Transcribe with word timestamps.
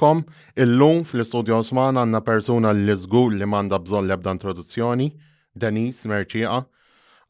illum 0.62 1.00
fl-istudju 1.02 1.54
Osman 1.56 1.96
għanna 1.96 2.20
persuna 2.20 2.72
li 2.76 2.92
żgur 2.92 3.32
li 3.32 3.46
manda 3.48 3.78
bżon 3.78 4.06
lebda 4.06 4.32
introduzzjoni, 4.36 5.06
Denis 5.56 6.04
Merċieqa, 6.04 6.60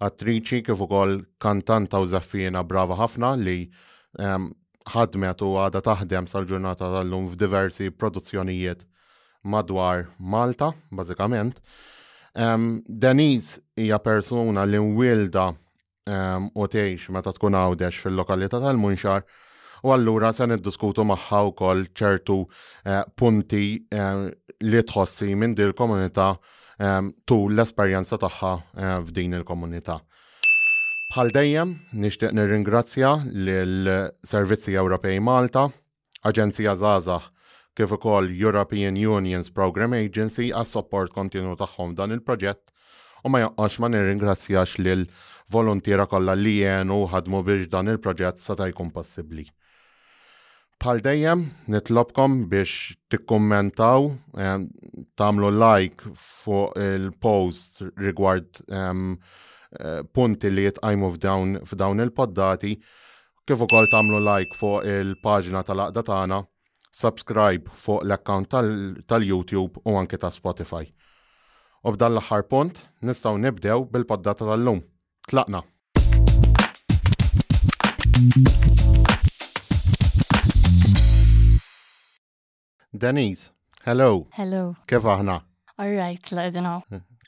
attriċi 0.03 0.63
kif 0.67 0.81
ukoll 0.83 1.23
kantanta 1.39 2.01
u 2.03 2.07
zaffina 2.07 2.65
brava 2.65 2.97
ħafna 2.99 3.31
li 3.39 3.71
ehm, 4.19 4.49
ħadmet 4.91 5.45
u 5.47 5.53
għada 5.63 5.81
taħdem 5.93 6.27
sal-ġurnata 6.27 6.91
tal-lum 6.97 7.31
f'diversi 7.31 7.89
produzzjonijiet 7.95 8.83
madwar 9.45 10.09
Malta, 10.19 10.73
bażikament. 10.91 11.63
Um, 12.35 12.83
Denise 12.89 13.61
hija 13.77 13.99
persuna 14.01 14.67
li 14.67 14.83
nwilda 14.83 15.47
ehm, 16.11 16.51
u 16.59 16.67
um, 16.67 16.69
tgħix 16.69 17.15
meta 17.15 17.31
tkun 17.39 17.55
għawdex 17.55 18.03
fil-lokalità 18.03 18.59
tal-Munxar 18.67 19.23
u 19.83 19.91
allura 19.91 20.31
se 20.33 20.47
niddiskutu 20.47 21.03
magħha 21.07 21.39
wkoll 21.51 21.81
ċertu 21.99 22.37
eh, 22.45 23.03
punti 23.19 23.63
eh, 23.75 24.23
li 24.63 24.83
tħossi 24.87 25.33
minn 25.35 25.57
din 25.59 25.71
il 25.73 25.77
komunità 25.79 26.27
eh, 26.35 27.03
tul 27.27 27.57
l-esperjenza 27.57 28.19
tagħha 28.23 28.53
f'din 29.09 29.35
il-komunità. 29.41 29.99
Bħal 31.13 31.31
dejjem 31.35 31.73
nixtieq 32.05 32.33
nirringrazzja 32.39 33.11
lill 33.27 33.91
Servizzi 34.25 34.79
Ewropej 34.81 35.19
Malta, 35.21 35.67
Aġenzija 36.25 36.73
Zazax 36.79 37.27
kif 37.77 37.91
ukoll 37.97 38.31
European 38.39 38.97
Unions 39.01 39.51
Program 39.53 39.97
Agency 39.99 40.51
għas 40.55 40.73
support 40.79 41.13
kontinu 41.13 41.57
tagħhom 41.59 41.95
dan 41.99 42.15
il-proġett 42.17 42.71
u 43.27 43.31
ma 43.33 43.43
jaqqax 43.45 43.79
ma 43.83 43.91
nirringrazzjax 43.97 44.79
lil 44.87 45.05
volontiera 45.53 46.07
kollha 46.07 46.37
li 46.39 46.61
jenu 46.63 47.03
ħadmu 47.13 47.43
biex 47.51 47.69
dan 47.75 47.91
il-proġett 47.97 48.41
sa 48.41 48.55
ta' 48.57 48.71
jkun 48.71 48.91
possibbli 48.95 49.45
bħal 50.83 50.99
dejjem 50.99 51.43
nitlobkom 51.71 52.33
biex 52.51 52.97
tikkommentaw, 53.15 54.07
tagħmlu 54.35 55.03
tamlu 55.21 55.51
like 55.55 56.11
fuq 56.19 56.73
il-post 56.83 57.85
rigward 58.03 58.59
eh, 58.67 60.03
punti 60.13 60.51
li 60.51 60.65
jitqajmu 60.67 61.13
f'dawn 61.15 62.03
il-poddati, 62.03 62.73
kif 63.47 63.63
ukoll 63.63 63.87
tamlu 63.95 64.19
like 64.27 64.59
fuq 64.59 64.83
il-paġna 64.91 65.63
tal-aqda 65.71 66.03
tagħna, 66.11 66.41
subscribe 66.91 67.71
fuq 67.85 68.03
l-account 68.09 68.59
tal-YouTube 69.07 69.85
u 69.87 69.97
anke 70.03 70.19
ta' 70.19 70.35
Spotify. 70.35 70.83
U 71.87 71.95
b'dan 71.95 72.17
l-aħħar 72.17 72.49
punt 72.51 72.83
nistgħu 73.07 73.39
nibdew 73.47 73.87
bil-poddata 73.95 74.51
tal-lum. 74.51 74.83
Tlaqna! 75.31 75.63
Denise, 83.01 83.49
hello. 83.89 84.29
Hello. 84.37 84.75
Kif 84.85 85.07
aħna? 85.09 85.39
All 85.81 85.95
right, 85.97 86.27
la 86.37 86.43
edina. 86.51 86.73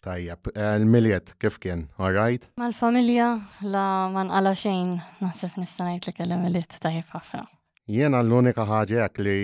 Tajjab, 0.04 0.50
eh, 0.52 0.74
il-miljet 0.76 1.30
kif 1.40 1.56
kien, 1.58 1.86
all 1.96 2.12
right? 2.12 2.44
Mal-familja 2.60 3.28
la 3.62 3.84
man 4.12 4.28
għala 4.28 4.52
xejn, 4.60 4.90
nasif 5.24 5.56
nistanajt 5.56 6.10
li 6.10 6.14
kellim 6.18 6.42
miljet 6.44 6.76
tajjab 6.84 7.08
ħafna. 7.14 7.42
Jena 7.88 8.20
l-unika 8.20 8.66
ħagġa 8.68 9.08
li 9.24 9.38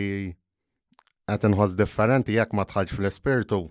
għetin 1.24 1.56
differenti 1.80 2.36
jek 2.36 2.52
ma 2.52 2.68
tħagġ 2.68 2.92
fl-espirtu 2.98 3.62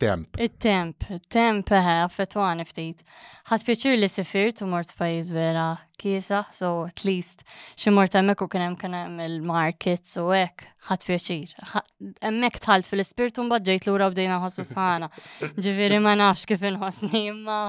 Temp. 0.00 0.38
Il-temp, 0.40 1.04
il-temp, 1.12 1.70
eh, 1.76 1.88
affetwani 2.04 2.64
ftit. 2.64 3.02
Ħat 3.50 3.64
pjaċir 3.66 3.98
li 3.98 4.08
sifirt 4.08 4.62
u 4.64 4.68
mort 4.70 4.88
pajiz 4.96 5.28
vera 5.34 5.66
kiesa, 6.00 6.46
so 6.48 6.86
at 6.86 7.04
least 7.04 7.44
xi 7.76 7.92
mort 7.92 8.16
emmek 8.16 8.40
u 8.40 8.48
kien 8.48 8.64
hemm 8.64 8.78
kien 8.80 8.96
hemm 8.96 9.20
il-markets 9.26 10.16
u 10.22 10.30
hekk, 10.32 10.64
ħat 10.88 11.04
pjaċir. 11.10 11.52
Hemmhekk 12.24 12.62
tħalt 12.64 12.88
fil-ispirtu 12.88 13.44
mbagħad 13.50 13.68
ġejt 13.74 13.90
lura 13.92 14.08
bdejna 14.14 14.40
nħossu 14.40 14.64
sħana. 14.72 15.10
Ġifieri 15.60 16.00
ma 16.06 16.16
nafx 16.22 16.48
kif 16.54 16.68
inħossni 16.70 17.26
imma 17.28 17.60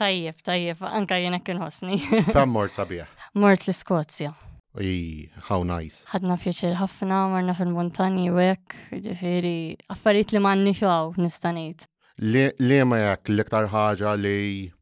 tajjeb, 0.00 0.42
tajjeb, 0.42 0.88
anka 0.90 1.22
jenek 1.22 1.44
hekk 1.44 1.54
inħossni. 1.60 2.02
Tam 2.34 2.50
mort 2.58 2.74
sabiħ. 2.74 3.06
Mort 3.38 3.68
l-Iskozja. 3.68 4.34
I, 4.80 5.28
how 5.48 5.60
nice. 5.66 6.00
Ħadna 6.08 6.36
pjaċir 6.40 6.76
ħafna, 6.80 7.16
marna 7.34 7.52
fil-montani 7.58 8.22
u 8.32 8.38
hekk, 8.40 8.76
ġifieri 9.04 9.50
affarijiet 9.92 10.32
li 10.32 10.40
manni 10.40 10.72
xaw 10.78 11.12
nistanit. 11.18 11.84
Le 12.16 12.78
ma 12.84 12.98
jekk 13.02 13.28
l-iktar 13.34 13.68
ħaġa 13.72 14.14
li 14.16 14.72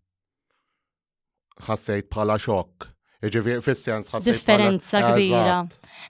ħassejt 1.67 2.09
bħala 2.15 2.39
xokk. 2.39 2.91
Ġifieri 3.21 3.61
fis-sens 3.67 4.09
Differenza 4.25 5.03
kbira. 5.11 5.59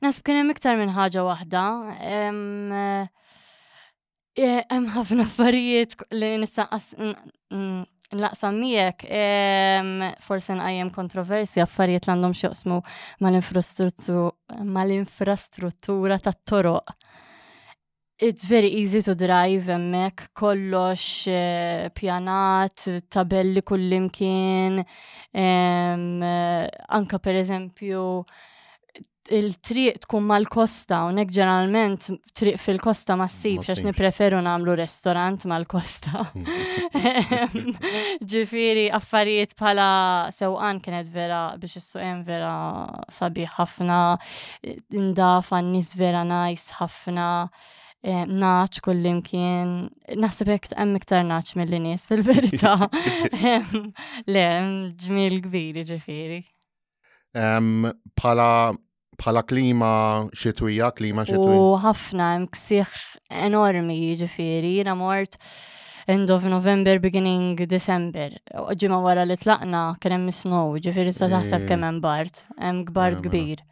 Nasb 0.04 0.24
kien 0.28 0.42
hemm 0.44 0.52
iktar 0.54 0.76
minn 0.78 0.92
ħaġa 0.94 1.24
waħda. 1.30 1.62
Eh, 4.40 4.60
hemm 4.72 4.86
ħafna 4.94 5.26
affarijiet 5.26 5.98
li 6.16 6.28
nistaqas 6.40 6.94
nlaqsam 7.50 8.56
miegħek 8.56 9.10
forsi 10.24 10.54
nqajjem 10.56 10.92
kontroversi 10.96 11.60
affarijiet 11.60 12.06
li 12.08 12.14
għandhom 12.14 12.36
x'joqsmu 12.38 12.78
mal-infrastruttura 14.76 16.16
tat-toroq. 16.24 16.94
It's 18.20 18.44
very 18.48 18.70
easy 18.80 19.02
to 19.04 19.14
drive 19.16 19.68
hemmhekk 19.74 20.30
kollox 20.36 21.28
eh, 21.32 21.86
pjanat, 21.96 22.84
tabelli 23.12 23.62
kullimkien, 23.64 24.76
eh, 24.80 26.64
anka 27.00 27.20
per 27.28 27.40
eżempju 27.44 28.02
il-triq 29.30 30.00
tkun 30.04 30.24
mal-kosta, 30.26 31.00
unek 31.10 31.30
ġeneralment 31.34 32.08
triq 32.36 32.58
fil-kosta 32.60 33.16
ma 33.18 33.28
s-sib, 33.30 33.60
xax 33.66 33.84
nipreferu 33.86 34.40
namlu 34.42 34.74
restorant 34.78 35.46
mal-kosta. 35.50 36.24
Ġifiri, 38.34 38.88
affarijiet 38.98 39.54
pala 39.58 39.86
sewqan 40.34 40.82
kienet 40.82 41.10
vera 41.14 41.42
biex 41.62 41.78
s 41.80 41.92
vera 42.26 42.54
sabi 43.12 43.46
ħafna, 43.46 44.00
indaf 44.94 45.52
għannis 45.54 45.94
vera 46.00 46.24
najs 46.26 46.70
ħafna 46.80 47.28
eh, 48.02 48.24
naċ 48.26 48.82
kullimkien, 48.88 49.74
naħseb 50.18 50.54
jek 50.56 50.70
hemm 50.74 50.98
iktar 50.98 51.24
naċ 51.30 51.56
mill-nies 51.60 52.08
fil-verità. 52.10 52.76
Le, 54.34 54.46
ġmil 54.98 55.40
kbir 55.46 55.84
ġifiri. 55.94 56.42
Pala 57.30 58.46
bħala 59.20 59.42
klima 59.46 59.90
xitwija, 60.36 60.90
klima 60.96 61.24
xitwija. 61.28 61.62
U 61.62 61.78
ħafna, 61.84 62.30
mksieħ 62.46 62.94
enormi 63.46 63.98
ġifiri, 64.20 64.74
jina 64.80 64.96
mort 64.98 65.36
end 66.10 66.30
of 66.34 66.46
November, 66.50 66.98
beginning 66.98 67.60
December. 67.70 68.38
Ġima 68.74 68.98
wara 69.04 69.22
li 69.28 69.36
tlaqna 69.38 69.82
kien 70.02 70.16
hemm 70.16 70.30
snow, 70.34 70.72
ġifiri 70.84 71.12
sa 71.14 71.28
taħseb 71.30 71.68
kemm 71.68 71.86
hemm 71.86 72.00
bart, 72.04 72.46
hemm 72.58 72.80
gbart 72.88 73.20
kbir. 73.26 73.62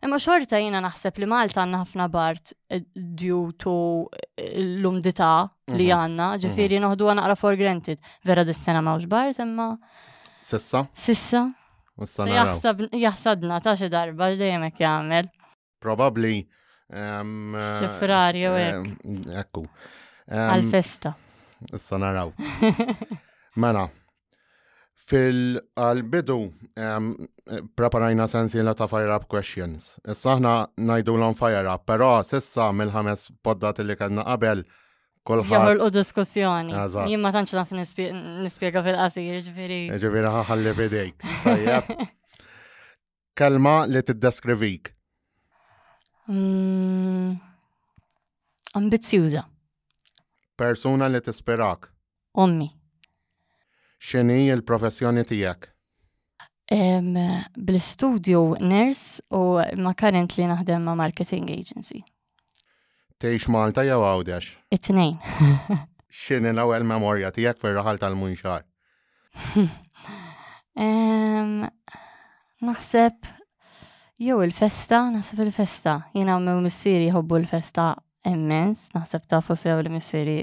Imma 0.00 0.16
xorta 0.22 0.56
jina 0.62 0.80
naħseb 0.80 1.18
li 1.20 1.26
Malta 1.28 1.60
għanna 1.60 1.82
ħafna 1.82 2.06
bart 2.08 2.54
eh, 2.72 2.80
due 2.96 3.50
to 3.60 3.74
eh, 4.14 4.52
l-umdità 4.62 5.32
li 5.74 5.90
mhm. 5.90 5.96
għanna, 5.98 6.28
mhm. 6.36 6.42
ġifiri 6.46 6.80
noħdu 6.84 7.10
għana 7.12 7.26
għara 7.26 7.36
for 7.40 7.58
granted. 7.60 8.00
Vera 8.24 8.46
dis-sena 8.48 8.80
mawx 8.84 9.04
bart, 9.12 9.36
imma. 9.44 9.72
Sissa? 10.40 10.86
Sissa, 10.96 11.50
Jaħsabna 11.98 13.60
ta' 13.64 13.72
xi 13.76 13.90
darba 13.90 14.30
xdejem 14.34 14.64
ek 14.70 14.78
jagħmel. 14.84 15.30
Probably. 15.80 16.46
Ehm, 16.90 17.54
Xifrarju 17.54 18.50
hekk. 18.56 18.74
Ehm, 18.74 19.30
ekku. 19.40 19.64
Ehm, 20.28 20.48
Għal-festa. 20.48 21.14
Issa 21.76 21.98
naraw. 22.02 22.32
Mela, 23.60 23.88
fil-bidu 25.10 26.36
preparajna 27.76 28.26
sensi 28.30 28.62
la 28.62 28.74
ta' 28.78 28.88
fire 28.88 29.12
up 29.14 29.26
questions. 29.32 29.96
Issa 30.08 30.36
ħna 30.38 30.54
najdu 30.86 31.16
l-on 31.18 31.36
fire 31.38 31.66
up, 31.72 31.84
pero 31.90 32.14
sissa 32.24 32.70
mill-ħames 32.72 33.30
poddat 33.42 33.82
li 33.86 33.96
kanna 33.98 34.24
qabel 34.30 34.64
kolħat. 35.26 35.56
Jamur 35.56 35.82
u 35.86 35.90
diskussjoni. 35.92 36.76
Jien 37.08 37.20
ma 37.22 37.32
tantx 37.34 37.56
naf 37.56 37.72
nispjega 38.46 38.82
fil-qasir, 38.86 39.40
ġveri. 39.48 39.80
Ġveri 40.00 40.32
ħalli 40.48 40.74
bidejk. 40.78 41.50
Kalma 43.40 43.74
li 43.88 44.02
tiddeskrivik. 44.06 44.92
Mm, 46.30 47.34
Ambizjuza. 48.78 49.44
Persuna 50.60 51.08
li 51.08 51.20
tispirak. 51.24 51.88
Ommi. 52.44 52.70
Xini 54.00 54.46
il-professjoni 54.54 55.26
tijak? 55.28 55.68
bl 56.70 57.74
studio 57.82 58.40
nurse 58.62 59.18
u 59.34 59.58
ma 59.82 59.90
currently 59.98 60.44
naħdem 60.46 60.84
ma 60.86 60.94
marketing 60.94 61.48
agency. 61.50 62.04
Tejx 63.20 63.50
Malta 63.52 63.82
jew 63.84 63.98
għawdex? 64.00 64.46
It-tnejn. 64.72 65.12
Xin 66.22 66.48
l-ewwel 66.48 66.86
memorja 66.88 67.28
tiegħek 67.36 67.58
fir-raħal 67.60 67.98
tal-munxar? 68.00 68.62
Naħseb 72.68 73.18
jew 74.24 74.40
il-festa, 74.46 75.02
naħseb 75.12 75.36
il-festa. 75.44 75.98
Jiena 76.16 76.38
mew 76.40 76.64
missiri 76.64 77.10
jħobbu 77.12 77.40
l-festa 77.42 77.90
immens, 78.32 78.88
naħseb 78.96 79.26
tafu 79.34 79.52
sew 79.56 79.76
li 79.84 79.92
missieri 79.98 80.38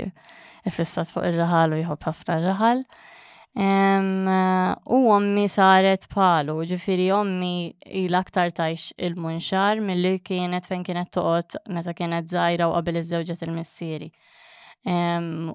ifissat 0.69 1.09
fuq 1.13 1.25
ir-raħal 1.31 1.73
u 1.73 1.81
jħobb 1.81 2.05
ħafna 2.11 2.37
r-raħal. 2.37 2.85
U 3.55 4.97
ommi 5.13 5.47
saret 5.49 6.07
palu, 6.09 6.55
ġifiri 6.69 7.05
ommi 7.15 7.73
il-aktar 8.03 8.49
tajx 8.51 8.91
il-munxar 9.07 9.79
mill-li 9.81 10.19
kienet 10.19 10.65
fejn 10.67 10.83
kienet 10.83 11.11
toqot 11.11 11.55
meta 11.69 11.93
kienet 11.93 12.27
zaħira 12.29 12.67
u 12.69 12.75
qabel 12.75 12.99
iż-żewġet 13.01 13.43
il-missieri. 13.47 14.09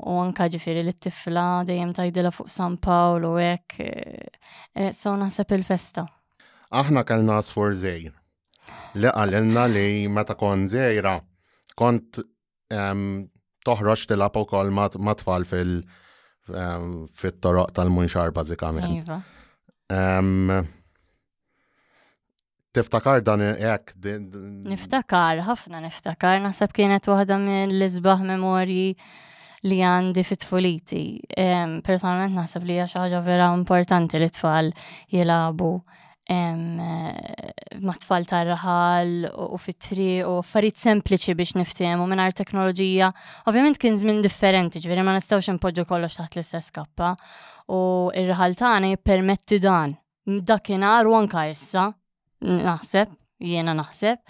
U 0.08 0.12
anka 0.24 0.48
ġifiri 0.52 0.82
li 0.84 0.92
t-tifla 0.92 1.44
dejjem 1.66 1.92
tajdila 1.94 2.30
fuq 2.32 2.48
San 2.52 2.76
Paolo 2.76 3.34
u 3.34 3.38
ek, 3.40 3.76
eh, 3.80 4.92
so 4.92 5.14
nasab 5.16 5.52
il-festa. 5.56 6.06
Aħna 6.72 7.04
kellna 7.04 7.38
sfor 7.42 7.72
zejr. 7.74 8.12
Li 8.94 9.08
għalilna 9.08 9.66
li 9.68 10.08
meta 10.08 10.34
kon 10.34 10.66
zejra, 10.68 11.18
kont 11.76 12.20
toħroċ 13.66 14.06
tilab 14.10 14.36
u 14.40 14.44
kol 14.48 14.72
tfal 15.16 15.44
fil- 15.44 15.82
fit-toroq 17.16 17.70
tal-munxar 17.72 18.32
bażikament. 18.34 19.02
Iva. 19.06 20.62
Tiftakar 22.72 23.20
dan 23.22 23.42
jekk. 23.60 23.92
Niftakar, 24.68 25.42
ħafna 25.46 25.82
niftakar, 25.86 26.40
naħseb 26.42 26.72
kienet 26.74 27.06
waħda 27.12 27.36
l-izbaħ 27.70 28.24
memorji 28.30 28.94
li 29.68 29.78
għandi 29.86 30.24
fit-tfuliti. 30.26 31.02
Personalment 31.84 32.34
naħseb 32.38 32.66
li 32.66 32.78
hija 32.78 32.88
xi 32.90 33.02
ħaġa 33.04 33.20
vera 33.28 33.50
importanti 33.54 34.18
li 34.22 34.30
tfal 34.32 34.72
jilabu 35.12 35.74
Eh, 36.30 37.78
matfall 37.82 38.24
tar 38.28 38.46
ta' 38.46 38.54
raħal 38.54 39.24
u 39.26 39.56
fit 39.58 39.88
u 40.22 40.36
farid 40.46 40.76
sempliċi 40.78 41.34
biex 41.34 41.56
niftiemu 41.58 42.04
u 42.06 42.14
għar 42.14 42.36
teknoloġija. 42.38 43.08
Ovvjament 43.50 43.76
kien 43.82 43.98
żmien 43.98 44.22
differenti, 44.22 44.78
ġveri 44.78 45.02
ma 45.02 45.16
nistawx 45.16 45.50
npoġġu 45.56 45.84
kollox 45.90 46.20
taħt 46.20 46.36
l-istess 46.38 46.70
kappa 46.78 47.16
u 47.74 48.06
ir-raħal 48.14 48.54
tagħna 48.54 48.92
jippermetti 48.94 49.58
dan. 49.58 49.96
Dakinhar 50.24 51.10
u 51.10 51.16
anka 51.18 51.48
issa, 51.50 51.88
naħseb, 52.46 53.10
jiena 53.42 53.74
naħseb. 53.74 54.22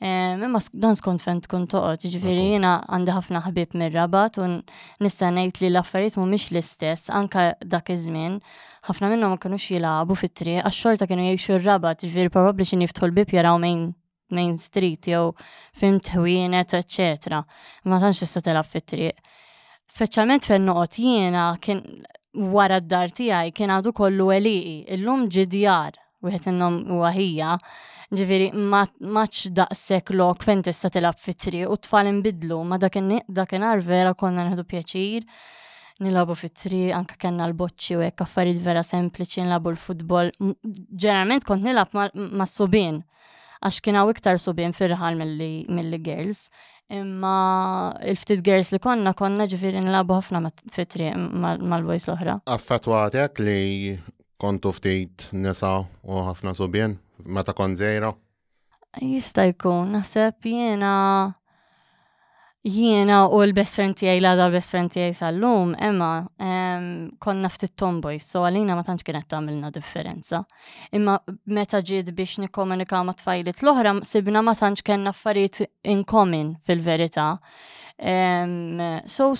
Imma 0.00 0.62
dan 0.72 0.96
skont 0.96 1.20
fejn 1.20 1.42
tkun 1.44 1.66
toqgħod, 1.68 2.06
ġifieri 2.14 2.46
jiena 2.54 2.76
għandi 2.94 3.12
ħafna 3.18 3.42
ħbieb 3.48 3.74
mir-rabat 3.76 4.38
u 4.38 4.46
nista' 5.02 5.34
ngħid 5.34 5.64
li 5.66 5.72
l-affarijiet 5.74 6.16
mhumiex 6.22 6.52
l-istess 6.54 7.10
anke 7.10 7.50
dak 7.66 7.90
iż-żmien 7.98 8.38
ħafna 8.88 9.08
minnhom 9.12 9.32
ma 9.34 9.40
kinux 9.40 9.64
jilagħbu 9.74 10.14
fit-triq 10.18 10.60
għax-xorta 10.68 11.06
kienu 11.08 11.24
jgħixu 11.26 11.52
r-rabat, 11.58 12.04
ġifieri 12.04 12.30
probabbli 12.32 12.66
xi 12.68 12.78
niftħu 12.82 13.04
l-bib 13.08 13.34
jaraw 13.36 13.58
main 13.60 13.82
main 14.30 14.54
street 14.62 15.08
jew 15.10 15.32
fim 15.74 15.96
tħwienet, 16.06 16.76
eċetera. 16.78 17.40
Ma 17.90 17.98
tantx 17.98 18.22
tista' 18.22 18.42
telab 18.46 18.68
fit-triq. 18.70 19.16
Speċjalment 19.90 20.46
fejn 20.46 20.68
noqgħod 20.68 20.98
jiena 21.02 21.46
kien 21.62 21.80
wara 22.54 22.78
d-dar 22.80 23.10
tiegħi 23.10 23.50
kien 23.58 23.72
għadu 23.74 23.92
kollu 23.98 24.28
eliqi, 24.36 24.76
illum 24.94 25.26
ġidjar 25.34 25.98
wieħed 26.22 26.46
innhom 26.54 26.76
huwa 26.94 27.10
ħija. 27.16 27.56
Ġifieri 28.14 28.48
maċ 28.54 29.42
daqshekk 29.58 30.14
lok 30.18 30.46
fejn 30.46 30.62
tista' 30.70 30.92
tilab 30.94 31.18
fit-triq 31.26 31.66
u 31.66 31.76
tfal 31.82 32.14
inbidlu, 32.14 32.62
ma 32.70 32.78
dakinhar 32.78 33.82
vera 33.82 34.14
konna 34.14 34.46
neħdu 34.52 34.64
pjaċir 34.72 35.26
nilabu 36.04 36.34
fit-tri, 36.38 36.84
anka 36.96 37.16
kena 37.20 37.46
l-bocċi 37.50 37.98
u 37.98 38.02
jekk 38.04 38.24
affarijiet 38.24 38.62
vera 38.64 38.82
sempliċi, 38.86 39.44
nilabu 39.44 39.72
l-futbol. 39.74 40.32
Ġeneralment 40.38 41.46
kont 41.48 41.64
nilab 41.66 41.92
ma' 41.94 42.48
subin, 42.48 43.02
għax 43.60 43.80
kien 43.84 43.98
hawn 44.00 44.12
iktar 44.14 44.40
subin 44.40 44.74
firħal 44.76 45.18
mill-li 45.20 45.98
girls. 46.04 46.46
Imma 46.90 47.32
il-ftit 48.10 48.40
girls 48.44 48.72
li 48.74 48.80
konna, 48.82 49.12
konna 49.18 49.46
ġifiri 49.50 49.82
nilabu 49.84 50.16
ħafna 50.18 50.50
fit-tri 50.74 51.12
mal-boys 51.14 52.08
l-oħra. 52.08 52.40
għatek 52.48 53.44
li 53.44 54.00
kontu 54.40 54.72
ftit 54.72 55.28
nisa 55.36 55.82
u 56.02 56.24
ħafna 56.30 56.56
subin, 56.56 56.96
meta 57.24 57.52
kon 57.52 57.76
zejra? 57.76 58.14
Jista' 58.98 59.44
jkun, 59.52 59.92
naħseb 59.94 60.48
jiena 60.50 60.94
Jiena 62.60 63.22
u 63.32 63.38
l-best 63.40 63.72
friend 63.78 63.96
tiegħi 63.96 64.20
l 64.20 64.26
l-best 64.34 64.68
friend 64.68 64.92
tiegħi 64.92 65.14
sal-lum, 65.16 65.70
emma 65.80 66.08
konna 67.24 67.48
ftit 67.48 67.72
tomboys, 67.80 68.26
so 68.28 68.42
għalina 68.44 68.74
ma 68.76 68.82
tantx 68.84 69.06
kienet 69.06 69.30
tagħmilna 69.32 69.70
differenza. 69.72 70.42
Imma 70.92 71.14
meta 71.56 71.80
ġiet 71.80 72.12
biex 72.12 72.36
nikkomunika 72.44 73.00
ma' 73.08 73.16
tfajlit 73.16 73.64
l-oħra, 73.64 73.94
sibna 74.04 74.42
ma 74.44 74.52
tantx 74.52 74.84
kellna 74.84 75.08
affarijiet 75.16 75.62
in 75.88 76.04
common 76.04 76.52
fil-verità. 76.68 77.30
So 77.96 79.32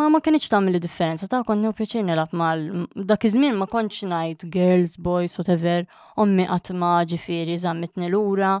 ma 0.00 0.10
ma 0.14 0.24
kienx 0.24 0.48
tagħmel 0.48 0.80
differenza, 0.80 1.28
ta' 1.28 1.44
kont 1.44 1.76
pjaċir 1.76 2.08
nilab 2.08 2.32
mal 2.32 2.64
dak 2.96 3.28
iż-żmien 3.28 3.60
ma 3.60 3.68
kontx 3.68 4.08
ngħid 4.08 4.48
girls, 4.56 4.96
boys, 4.96 5.36
whatever, 5.36 5.84
ommi 6.16 6.48
qatt 6.48 6.72
ma 6.72 7.02
ġifieri 7.04 7.60
żammitni 7.60 8.08
lura 8.08 8.60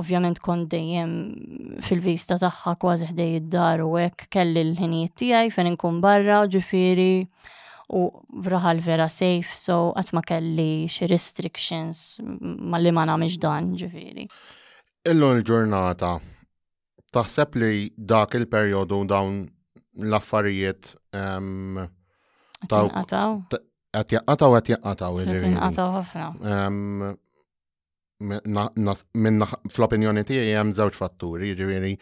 ovvjament 0.00 0.38
kont 0.42 0.68
dejjem 0.72 1.10
fil-vista 1.84 2.38
tagħha 2.40 2.74
kważi 2.80 3.08
ħdej 3.12 3.34
id-dar 3.38 3.82
u 3.84 3.92
hekk 4.00 4.28
kelli 4.34 4.62
l-ħinijiet 4.66 5.14
tiegħi 5.20 5.52
fejn 5.56 5.70
inkun 5.74 6.00
barra 6.04 6.40
ġifieri 6.50 7.08
u 7.96 8.00
vraħal 8.46 8.82
vera 8.84 9.06
safe 9.12 9.56
so 9.56 9.78
qatt 9.96 10.14
ma 10.16 10.22
kelli 10.32 10.84
xi 10.92 11.08
restrictions 11.12 12.02
ma 12.40 12.80
li 12.82 12.92
ma 12.92 13.06
nagħmilx 13.08 13.40
dan 13.44 13.70
ġifieri. 13.80 14.26
Illum 15.08 15.38
il-ġurnata 15.38 16.14
taħseb 17.14 17.60
li 17.60 17.88
dak 17.96 18.36
il-perjodu 18.40 19.02
dawn 19.12 19.42
l-affarijiet 20.08 20.92
qed 21.12 22.76
jaqataw 22.76 23.38
qed 23.48 24.12
jaqataw 24.18 24.52
qed 24.58 24.74
jaqataw 24.74 25.94
ħafna 26.00 27.16
fl-opinjoni 28.18 30.24
tiegħi 30.26 30.54
hemm 30.56 30.72
żewġ 30.74 30.94
fatturi, 30.98 31.52
jiġifieri 31.52 31.92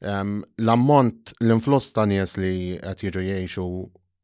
ehm, 0.00 0.40
l-ammont 0.60 1.32
l-influss 1.40 1.92
ta' 1.96 2.06
nies 2.10 2.36
li 2.36 2.52
qed 2.82 2.98
jiġu 3.06 3.20
jgħixu 3.24 3.64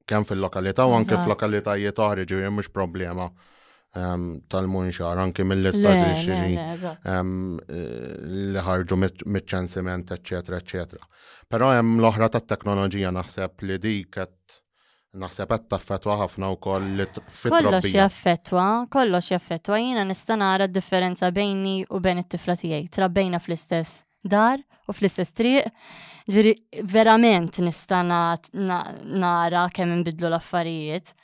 kemm 0.04 0.24
fil-lokalità 0.28 0.84
u 0.84 0.92
anke 0.98 1.16
f'lokalitajiet 1.16 1.98
oħra 2.06 2.24
ġiviri, 2.28 2.48
mhux 2.52 2.68
problema 2.76 3.30
ehm, 3.96 4.26
tal-munxar 4.52 5.18
anke 5.24 5.44
mill 5.48 5.64
istati 5.64 6.32
li 6.36 6.56
li 8.52 8.58
ħarġu 8.68 8.96
mit-ċensiment, 9.24 10.10
eċetera, 10.18 10.56
eċetera. 10.60 11.04
Però 11.48 11.72
hemm 11.72 12.00
l-oħra 12.02 12.28
tat-teknoloġija 12.36 13.10
naħseb 13.16 13.50
li 13.70 13.76
dik 13.88 14.08
qed 14.20 14.34
Naħseb 15.22 15.48
qed 15.54 15.66
taffettwa 15.70 16.14
ħafna 16.24 16.48
wkoll 16.56 17.02
Kollox 17.22 17.90
jaffetwa, 17.94 18.64
kollox 18.90 19.28
jaffetwa 19.30 19.76
jiena 19.78 20.02
nista' 20.08 20.34
nara 20.40 20.66
d-differenza 20.66 21.28
bejni 21.36 21.74
u 21.86 22.00
bejn 22.02 22.20
it-tifla 22.24 22.56
tiegħi. 22.58 22.88
Trabbejna 22.96 23.38
fl-istess 23.44 24.00
dar 24.34 24.58
u 24.58 24.94
fl-istess 24.96 25.36
triq. 25.38 25.68
Ġiri 26.34 26.54
verament 26.96 27.60
nista' 27.62 28.02
nara 28.08 29.62
kemm 29.76 29.94
inbidlu 30.00 30.32
l-affarijiet. 30.32 31.14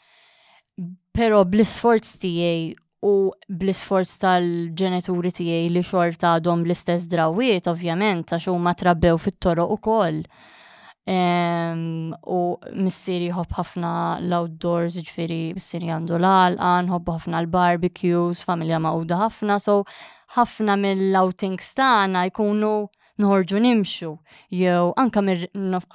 Però 1.10 1.42
bl-isforz 1.44 2.14
tiegħi 2.22 2.70
u 3.10 3.14
bl-isforz 3.48 4.14
tal-ġenituri 4.22 5.34
tiegħi 5.34 5.74
li 5.74 5.82
xorta 5.82 6.34
għadhom 6.38 6.62
l-istess 6.66 7.08
drawiet, 7.10 7.66
ovvjament, 7.72 8.30
għax 8.36 8.52
huma 8.54 8.76
trabbew 8.80 9.18
fit-toroq 9.26 9.76
ukoll. 9.80 10.22
koll 10.22 10.59
u 11.08 12.40
missieri 12.76 13.28
jħobb 13.32 13.52
ħafna 13.58 13.92
l-outdoors, 14.20 14.98
ġifiri 15.02 15.38
missiri 15.56 15.88
għandu 15.94 16.18
l-alqa, 16.18 16.72
nħobb 16.88 17.08
ħafna 17.14 17.40
l-barbecues, 17.42 18.42
familja 18.44 18.78
mawda 18.80 19.22
ħafna, 19.26 19.58
so 19.58 19.82
ħafna 20.36 20.76
mill 20.78 21.16
outing 21.18 21.58
stana 21.60 22.26
jkunu 22.28 22.88
nħorġu 23.20 23.58
nimxu, 23.60 24.12
jew 24.50 24.92
anka 24.96 25.20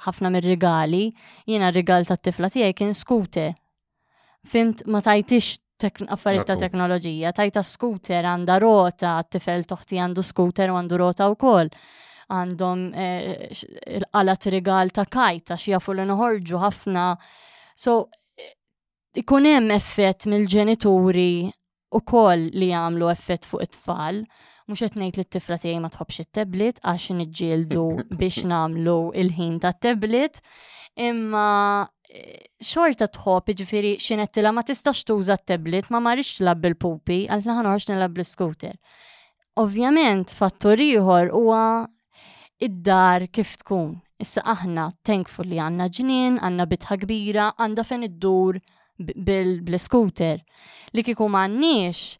ħafna 0.06 0.30
mir-rigali, 0.30 1.04
jiena 1.46 1.70
r-rigal 1.72 2.06
tat-tifla 2.06 2.50
tijaj 2.54 2.74
kien 2.78 2.94
skute. 2.94 3.48
Fint 4.46 4.84
ma 4.86 5.00
tajtix 5.02 5.58
affarijiet 6.08 6.46
ta' 6.46 6.54
ah, 6.54 6.58
oh. 6.58 6.62
teknoloġija, 6.62 7.32
tajta 7.36 7.62
skuter 7.66 8.24
għandha 8.30 8.58
rota, 8.62 9.16
t-tifel 9.24 9.64
toħti 9.68 9.98
għandu 10.00 10.22
skuter 10.24 10.70
u 10.72 10.76
għandu 10.78 10.98
rota 11.02 11.26
wkoll 11.34 11.72
għandhom 12.26 12.90
il-qalat 12.96 14.46
eh, 14.46 14.50
rigal 14.56 14.90
ta' 14.94 15.06
kajta 15.06 15.56
xjafu 15.60 15.94
li 15.94 16.06
noħorġu 16.08 16.58
ħafna. 16.62 17.04
So, 17.78 18.08
ikun 19.16 19.46
hemm 19.46 19.70
effett 19.76 20.26
mill-ġenituri 20.30 21.28
u 21.96 22.00
koll 22.02 22.48
li 22.52 22.70
jagħmlu 22.72 23.10
effett 23.12 23.46
fuq 23.46 23.62
it-tfal, 23.64 24.24
mhux 24.66 24.82
qed 24.82 24.98
ngħid 24.98 25.18
li 25.22 25.26
t-tifra 25.28 25.58
tiegħi 25.62 25.78
ma 25.82 25.90
tħobbx 25.94 26.24
it-tablet 26.26 26.82
għax 26.82 27.10
niġġieldu 27.20 27.84
biex 28.18 28.42
nagħmlu 28.50 28.96
il-ħin 29.22 29.60
tat-tablet, 29.62 30.42
imma 30.98 31.46
eh, 32.10 32.50
xorta 32.58 33.06
tħobb 33.06 33.54
ġifiri 33.62 33.94
xinettila 34.02 34.50
ma 34.52 34.66
tistax 34.66 35.06
tuża 35.06 35.38
t-tablet 35.38 35.92
ma 35.94 36.02
marriċ 36.10 36.40
tlab 36.42 36.66
bil-pupi, 36.66 37.22
għalna 37.30 37.60
ħanorx 37.62 37.92
nilab 37.94 38.18
l 38.18 38.26
skuter 38.34 38.74
Ovvjament, 39.56 40.32
fattur 40.36 40.82
ieħor 40.84 41.30
huwa 41.32 41.62
id-dar 42.64 43.26
kif 43.32 43.56
tkun. 43.60 43.96
Issa 44.24 44.40
aħna 44.48 44.86
li 45.44 45.58
għanna 45.60 45.86
ġnien, 45.92 46.38
għanna 46.40 46.66
bitħa 46.70 46.96
kbira, 47.02 47.50
għanda 47.60 47.84
fejn 47.84 48.04
id-dur 48.06 48.58
bil 49.26 49.76
skuter 49.78 50.40
Li 50.96 51.02
kiku 51.04 51.26
mannix, 51.28 52.16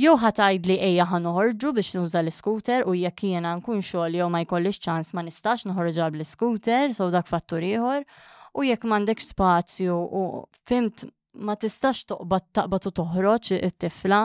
jew 0.00 0.14
ħatajd 0.16 0.66
li 0.70 0.78
ejja 0.80 1.04
ħanoħorġu 1.12 1.74
biex 1.76 1.94
nuża 1.98 2.22
l 2.24 2.32
skuter 2.32 2.86
u 2.88 2.94
jekk 2.96 3.24
jiena 3.34 3.52
nkun 3.60 3.84
xogħol 3.84 4.16
jew 4.22 4.28
ma 4.32 4.40
jkollix 4.46 4.80
ċans 4.86 5.12
ma 5.18 5.22
nistax 5.28 5.66
noħorġa 5.68 6.08
bl 6.16 6.24
skuter 6.32 6.94
so 6.96 7.10
dak 7.12 7.28
fattur 7.28 7.60
ieħor, 7.68 8.08
u 8.56 8.64
jekk 8.64 8.88
m'għandekx 8.88 9.34
spazju 9.36 10.00
u 10.00 10.24
fimt 10.64 11.04
ma 11.34 11.56
tistax 11.58 12.04
toqbad 12.10 12.46
taqbad 12.54 12.86
u 12.86 12.92
toħroġ 12.98 13.50
it-tifla. 13.56 14.20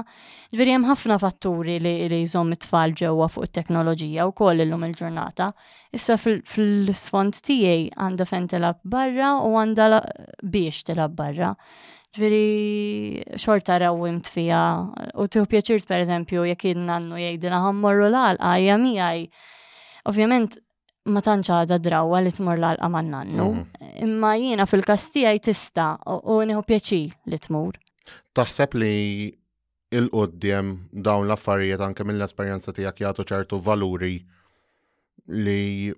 Ġveri 0.53 0.75
hemm 0.75 0.87
ħafna 0.89 1.17
fatturi 1.21 1.77
li 1.81 1.93
li 2.11 2.19
jżomm 2.23 2.53
it-tfal 2.55 2.93
ġewwa 3.01 3.27
fuq 3.33 3.49
it-teknoloġija 3.49 4.27
u 4.29 4.33
koll 4.37 4.63
illum 4.65 4.85
il-ġurnata. 4.87 5.49
Issa 5.97 6.17
fil-sfond 6.21 7.41
tiegħi 7.45 7.89
għandha 7.95 8.29
fejn 8.29 8.49
tilab 8.53 8.81
barra 8.83 9.33
u 9.45 9.55
għandha 9.57 10.03
biex 10.53 10.85
tilab 10.91 11.17
barra. 11.17 11.53
Ġveri 12.15 13.37
xorta 13.41 13.77
rawimt 13.83 14.29
fija 14.33 14.61
u 15.21 15.27
tieħu 15.29 15.49
pjaċirt 15.51 15.89
pereżempju 15.89 16.45
jekk 16.53 16.71
jien 16.71 16.89
għannu 16.89 17.19
jgħidilha 17.21 17.63
ħammorru 17.67 18.09
l-għalqa 18.11 18.53
hija 18.63 18.79
miegħi. 18.81 19.29
Ovvjament 20.09 20.57
ma 21.07 21.21
tantx 21.23 21.49
għadha 21.55 21.77
drawwa 21.81 22.19
li 22.23 22.31
tmur 22.35 22.59
l-alqa 22.59 22.89
man 22.91 23.09
nannu. 23.13 23.47
Mhm. 23.53 23.91
Imma 24.05 24.33
jiena 24.39 24.65
fil 24.69 24.83
kastija 24.85 25.31
tista 25.39 25.93
u 26.05 26.41
nieħu 26.43 26.63
pjaċir 26.67 27.15
li 27.31 27.39
tmur. 27.39 27.79
Taħseb 28.35 28.75
li 28.81 29.29
il-qoddim 29.95 30.73
dawn 30.93 31.25
l-affarijiet 31.27 31.81
anke 31.81 32.05
mill-esperjenza 32.05 32.73
tiegħek 32.77 33.03
jagħtu 33.05 33.25
ċertu 33.31 33.61
valuri 33.65 34.17
li 35.33 35.89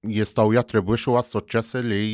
jistaw 0.00 0.52
jattribwixu 0.54 1.12
għas 1.20 1.34
suċċessi 1.34 1.80
li 1.84 2.04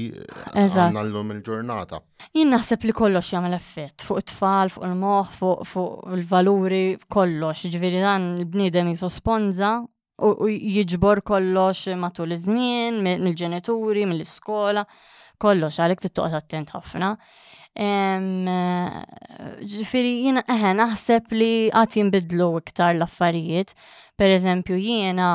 għanna 0.56 1.02
l-lum 1.06 1.36
il-ġurnata. 1.36 2.00
Jien 2.34 2.50
naħseb 2.50 2.88
li 2.88 2.94
kollox 2.96 3.34
jagħmel 3.36 3.58
effett 3.58 4.02
fuq 4.08 4.22
it-tfal, 4.24 4.72
fuq 4.74 4.88
il-moħ, 4.88 5.36
fuq 5.68 6.08
il-valuri, 6.16 6.84
kollox. 7.12 7.68
Ġviri 7.74 8.00
dan 8.02 8.30
il-bniedem 8.40 8.90
jisosponza 8.94 9.76
u 10.22 10.48
jiġbor 10.48 11.20
kollox 11.28 11.84
matul 12.00 12.32
iż-żmien, 12.36 13.00
mill-ġenituri, 13.04 14.06
mill-iskola, 14.08 14.86
kollox 15.42 15.76
għalhekk 15.80 16.06
tittoqgħod 16.06 16.38
attent 16.40 16.72
ħafna. 16.76 17.10
Ġifiri, 19.74 20.14
jiena 20.24 20.44
eħe 20.52 20.72
naħseb 20.80 21.36
li 21.36 21.50
qatt 21.74 21.98
jinbidlu 22.00 22.48
iktar 22.62 22.94
l-affarijiet, 22.96 23.74
per 24.16 24.32
eżempju 24.38 24.80
jiena 24.80 25.28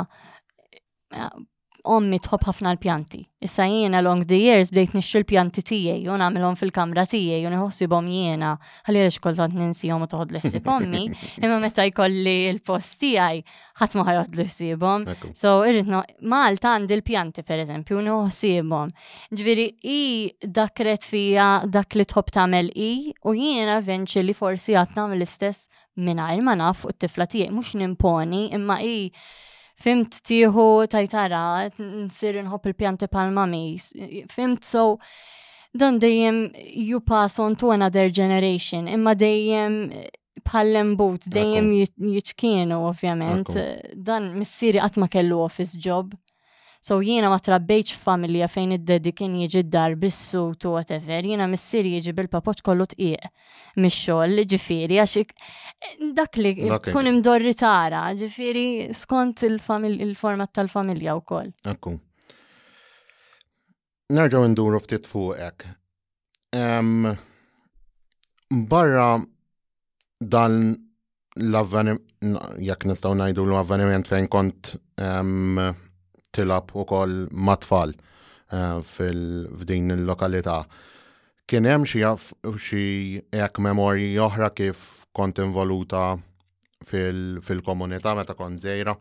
ommi 1.84 2.20
tħob 2.20 2.46
ħafna 2.46 2.72
l-pjanti. 2.76 3.22
Issa 3.42 3.66
jiena 3.66 4.02
long 4.02 4.22
the 4.30 4.38
years 4.38 4.70
bdejt 4.72 4.94
nixxu 4.96 5.18
l-pjanti 5.22 5.64
tiegħi 5.66 6.10
u 6.12 6.18
nagħmelhom 6.22 6.58
fil-kamra 6.60 7.06
tiegħi 7.10 7.50
u 7.50 7.88
bom 7.90 8.08
jiena 8.10 8.52
ħalli 8.86 9.02
għaliex 9.02 9.54
ninsi 9.62 9.88
jom 9.90 10.06
u 10.06 10.08
toħod 10.12 10.32
l-ħsieb 10.36 10.70
ommi, 10.74 11.06
imma 11.44 11.58
meta 11.64 11.86
jkolli 11.90 12.36
l-post 12.52 13.00
tijaj, 13.02 13.44
ħadd 13.82 13.96
ma 13.98 14.06
ħajod 14.10 14.38
l-ħsiebhom. 14.40 15.08
So 15.34 15.56
irrid 15.66 15.90
Malta 16.22 16.76
għandi 16.76 16.96
l-pjanti 17.00 17.44
pereżempju 17.44 18.00
u 18.00 18.66
bom. 18.70 18.94
Ġviri, 19.32 19.68
i 19.84 20.32
dakret 20.46 21.04
fija 21.04 21.62
dak 21.66 21.96
li 21.96 22.06
tħob 22.06 22.32
tagħmel 22.32 22.72
i 22.76 22.92
u 23.26 23.34
jiena 23.36 23.80
li 23.82 24.34
forsi 24.34 24.74
għatna 24.78 25.00
nagħmel 25.06 25.20
l-istess 25.22 25.68
minna 25.98 26.28
ma 26.42 26.56
naf 26.56 26.86
u 26.86 26.92
t-tifla 26.94 27.26
tiegħi 27.26 27.52
mhux 27.52 27.74
nimponi 27.82 28.46
imma 28.56 28.80
i 28.82 29.12
Fimt 29.82 30.18
tiħu 30.30 30.64
tajtara, 30.92 31.40
nsir 31.80 32.40
nħobb 32.44 32.70
il-pjanti 32.72 33.08
pal-mami. 33.12 33.64
Fimt 34.32 34.66
so, 34.68 34.84
dan 35.74 35.98
dejjem 36.02 36.42
you 36.86 37.02
pass 37.02 37.40
on 37.42 37.56
to 37.58 37.72
another 37.74 38.08
generation. 38.14 38.88
Imma 38.92 39.16
dejjem 39.18 39.80
bħall-lembut, 40.48 41.28
dejjem 41.34 41.72
jiċkienu 42.14 42.82
ovvjament. 42.92 43.56
Dan 43.98 44.34
missieri 44.38 44.82
qatt 44.84 45.02
ma 45.02 45.10
kellu 45.18 45.42
office 45.48 45.78
job. 45.82 46.14
So 46.82 46.98
jiena 47.06 47.30
ma 47.30 47.38
trabbejċ 47.38 47.94
familja 48.02 48.48
fejn 48.50 48.72
id-dedi 48.80 49.12
kien 49.14 49.36
jiġi 49.38 49.60
d-dar 49.68 49.94
bissu 50.02 50.40
tu 50.58 50.72
whatever, 50.74 51.22
jiena 51.30 51.46
missir 51.52 51.86
jiġi 51.86 52.14
bil-papoċ 52.18 52.64
kollu 52.66 52.88
tqiq 52.90 53.30
mix-xogħol, 53.84 54.42
ġifiri 54.50 54.98
għax 55.04 56.08
dak 56.18 56.40
li 56.42 56.56
tkun 56.88 57.10
imdorri 57.12 57.54
tara, 57.58 58.08
ġifieri 58.18 58.64
skont 58.98 59.44
il-format 59.46 60.54
tal-familja 60.58 61.14
wkoll. 61.20 61.52
Akku. 61.70 61.94
Nerġgħu 64.12 64.50
nduru 64.56 64.82
ftit 64.82 65.06
fuqek. 65.08 65.68
Barra 68.74 69.12
dan 70.20 70.58
l-avveniment, 71.38 72.10
jekk 72.72 72.90
nistgħu 72.90 73.16
ngħidu 73.22 73.46
l-avveniment 73.52 74.10
fejn 74.16 74.32
kont 74.34 74.74
tilab 76.36 76.72
ukoll 76.84 77.16
kol 77.32 77.58
tfal 77.66 77.94
eh, 78.52 78.80
fil-din 78.84 79.92
il-lokalità. 79.98 80.58
Kien 81.48 81.66
hemm 81.68 81.86
xi 81.90 82.04
hekk 83.38 83.60
memorji 83.68 84.12
oħra 84.28 84.52
kif 84.56 84.84
kont 85.12 85.42
involuta 85.44 86.04
fil-komunità 86.88 88.16
meta 88.20 88.38
kont 88.40 88.64
żejra? 88.64 88.96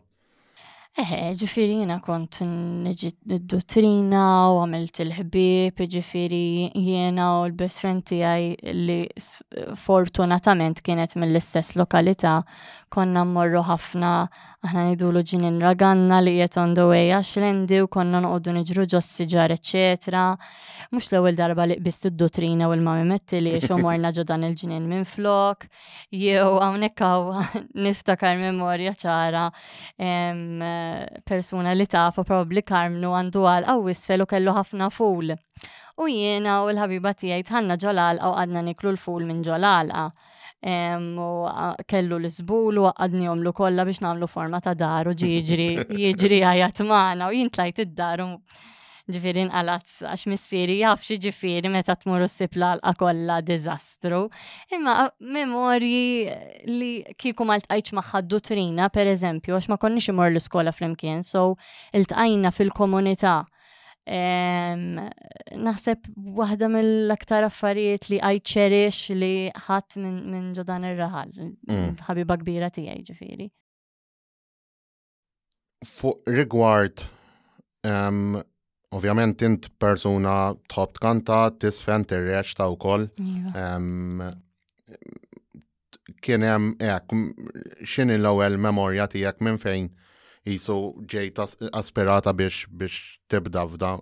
Eħe, 0.99 1.17
ġifiri 1.39 1.75
jina 1.79 2.01
kont 2.03 2.41
d-dottrina 2.43 4.21
u 4.51 4.57
għamilt 4.59 4.99
il-ħbib, 5.05 5.83
ġifiri 5.87 6.41
jena 6.75 7.29
u 7.39 7.45
l-best 7.47 7.79
friend 7.79 8.03
tijaj 8.09 8.49
li 8.75 8.97
fortunatament 9.79 10.81
kienet 10.83 11.15
mill-istess 11.15 11.77
lokalità 11.79 12.41
konna 12.91 13.23
mmorru 13.23 13.61
ħafna 13.69 14.09
aħna 14.67 14.83
nidulu 14.89 15.21
ġinin 15.31 15.61
raganna 15.63 16.17
li 16.21 16.33
jiet 16.41 16.57
on 16.59 16.75
the 16.75 16.83
way 16.91 17.07
l-endi 17.15 17.79
u 17.79 17.87
konna 17.87 18.19
nqoddu 18.21 18.51
nġru 18.59 18.85
ġossi 18.93 19.29
ġar, 19.31 19.55
eccetera. 19.55 20.25
Mux 20.91 21.07
l 21.07 21.21
ewwel 21.21 21.39
darba 21.39 21.69
li 21.71 21.79
qbist 21.79 22.09
id-dottrina 22.11 22.67
u 22.67 22.75
l-mamimetti 22.75 23.39
li 23.41 23.55
xo 23.63 23.79
morna 23.79 24.11
ġodan 24.11 24.43
il-ġinin 24.49 24.91
minn 24.91 25.07
flok, 25.07 25.69
jew 26.11 26.43
għawnek 26.51 27.07
niftakar 27.87 28.35
memorja 28.43 28.91
ċara 28.93 29.47
persuna 31.25 31.71
li 31.75 31.85
fa' 31.89 32.11
probabli 32.23 32.61
Karmnu 32.63 33.11
għandu 33.17 33.43
għal 33.51 33.67
għaw 33.71 33.89
isfel 33.93 34.23
u 34.25 34.27
kellu 34.31 34.53
ħafna 34.55 34.87
ful. 34.95 35.33
U 36.01 36.07
jiena 36.09 36.59
u 36.65 36.71
l-ħabiba 36.71 37.13
tiegħi 37.21 37.45
tħanna 37.49 37.77
ġolal 37.83 38.21
u 38.21 38.31
għadna 38.41 38.63
niklu 38.69 38.93
l-ful 38.95 39.25
minn 39.29 39.43
ġolalqa. 39.45 40.07
U 40.61 41.29
kellu 41.89 42.19
l-izbul 42.21 42.81
u 42.83 42.87
għadni 42.91 43.29
għomlu 43.31 43.53
kolla 43.57 43.85
biex 43.89 44.01
namlu 44.05 44.29
forma 44.29 44.61
ta' 44.61 44.75
daru 44.77 45.13
ġiġri, 45.23 45.69
ġiġri, 45.79 46.03
jiġri 46.07 46.43
għajat 46.53 46.85
maħna 46.89 47.31
u 47.33 47.39
jintlajt 47.39 47.85
id 47.85 47.95
daru 48.01 48.29
ġifirin 49.13 49.49
għalazz, 49.51 50.01
għax 50.07 50.27
missieri 50.31 50.77
jaf 50.81 51.03
xi 51.05 51.17
ġifiri 51.27 51.71
meta 51.73 51.95
tmur 51.99 52.25
s 52.27 52.39
sipla 52.41 52.73
l 52.77 52.81
akolla 52.83 53.13
kollha 53.13 53.37
diżastru. 53.47 54.23
Imma 54.75 55.09
memorji 55.19 56.35
li 56.71 56.91
kieku 57.19 57.45
ma 57.47 57.59
għajċ 57.59 57.95
magħha 57.99 58.21
trina, 58.21 58.31
dutrina 58.31 58.89
pereżempju 58.89 59.57
għax 59.57 59.71
ma 59.73 59.79
konniex 59.83 60.11
imur 60.13 60.31
l-iskola 60.31 60.73
flimkien, 60.75 61.23
so 61.23 61.55
iltqajna 61.93 62.53
fil-komunità 62.55 63.41
Naħseb 65.61 66.07
waħda 66.39 66.67
mill-aktar 66.73 67.45
affarijiet 67.45 68.07
li 68.09 68.17
għaj 68.17 68.39
ċerix 68.51 69.01
li 69.13 69.35
ħadd 69.67 69.95
minn 70.01 70.47
ġodan 70.57 70.87
ir-raħal, 70.89 71.29
mm. 71.67 71.91
ħabiba 72.09 72.37
kbira 72.41 72.71
tiegħi 72.73 73.03
ġifiri. 73.11 73.45
Fuq 75.85 76.25
rigward 76.33 77.05
um, 77.85 78.41
Ovvjament 78.91 79.39
int 79.47 79.69
persuna 79.79 80.51
tħobb 80.67 80.97
kanta 80.99 81.37
tisfen 81.63 82.03
tirreċ 82.09 82.57
ta' 82.59 82.67
wkoll. 82.73 83.05
Iva. 83.23 84.31
Kien 86.21 86.43
hemm 86.45 86.73
ek, 86.83 87.15
x'in 87.87 88.11
l-ewwel 88.17 88.59
memorja 88.61 89.07
tiegħek 89.09 89.39
minn 89.47 89.61
fejn 89.63 89.87
jisu 90.43 90.75
ġejt 91.09 91.39
aspirata 91.71 92.33
biex 92.35 92.65
biex 92.67 92.99
tibda 93.31 93.63
f'da. 93.71 93.93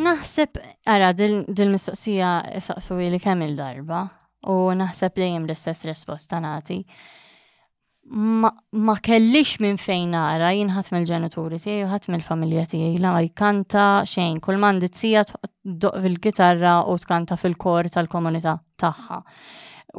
Naħseb, 0.00 0.56
ara, 0.96 1.12
dil-mistoqsija 1.12 2.32
saqsu 2.70 2.96
li 3.04 3.20
kemm 3.20 3.44
il-darba 3.50 4.00
u 4.48 4.58
naħseb 4.80 5.20
li 5.22 5.28
jem 5.34 5.44
l-istess 5.46 5.84
risposta 5.92 6.40
nagħti 6.42 6.80
ma 8.10 8.94
kellix 9.04 9.58
minn 9.60 9.76
fejn 9.76 10.08
nara, 10.16 10.48
jien 10.54 10.70
ħadd 10.72 10.88
mill-ġenituri 10.94 11.58
tiegħi, 11.60 11.88
ħadd 11.90 12.08
mill-familja 12.14 12.64
tiegħi, 12.70 13.00
la 13.02 13.10
ma 13.12 13.22
jkanta 13.26 13.82
xejn, 14.08 14.38
kull 14.44 14.56
mandi 14.62 14.88
tsija 14.88 15.24
tdoq 15.28 16.00
fil-gitarra 16.06 16.78
u 16.88 16.96
tkanta 17.02 17.36
fil-kor 17.36 17.90
tal-komunità 17.92 18.54
tagħha. 18.80 19.20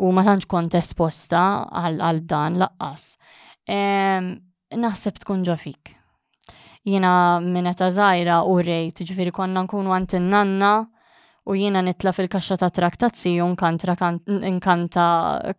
U 0.01 0.09
ma 0.13 0.25
tantx 0.25 0.49
kont 0.49 0.77
esposta 0.79 1.43
għal 1.83 2.23
dan 2.25 2.57
laqqas. 2.63 3.05
Ehm, 3.69 4.33
naħseb 4.73 5.21
tkun 5.21 5.45
ġo 5.45 5.57
fik. 5.57 5.93
Jiena 6.89 7.13
minn 7.43 7.69
eta 7.69 7.91
żgħira 7.93 8.41
u 8.49 8.57
rejt, 8.63 9.03
ġifieri 9.05 9.33
konna 9.35 9.67
nkunu 9.67 9.93
għand 9.93 10.17
nanna 10.29 10.73
u 11.49 11.55
jiena 11.57 11.81
nitla 11.81 12.11
fil-kaxxa 12.13 12.57
ta' 12.61 12.69
traktazzi 12.69 13.31
u 13.41 13.47
nkantra 13.53 13.95
nkanta 14.55 15.05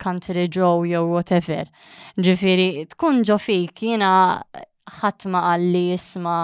country 0.03 0.47
ġow 0.59 0.87
jew 0.91 1.03
whatever. 1.15 1.67
Ġifieri 2.27 2.71
tkun 2.95 3.19
ġo 3.33 3.39
fik 3.43 3.83
jiena 3.89 4.13
ħatma 4.99 5.41
għalli 5.55 5.85
jisma 5.93 6.35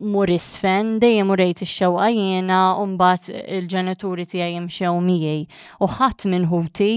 mur 0.00 0.30
isfen, 0.34 0.96
dejjem 0.98 1.28
rejt 1.38 1.60
ix-xewqa 1.62 2.08
jena, 2.10 2.56
u 2.82 2.86
mbagħad 2.96 3.44
il-ġenituri 3.60 4.24
tiegħi 4.26 4.56
jimxew 4.56 4.98
Miej. 5.06 5.44
U 5.78 5.86
ħadd 5.86 6.26
minn 6.32 6.48
huti, 6.50 6.88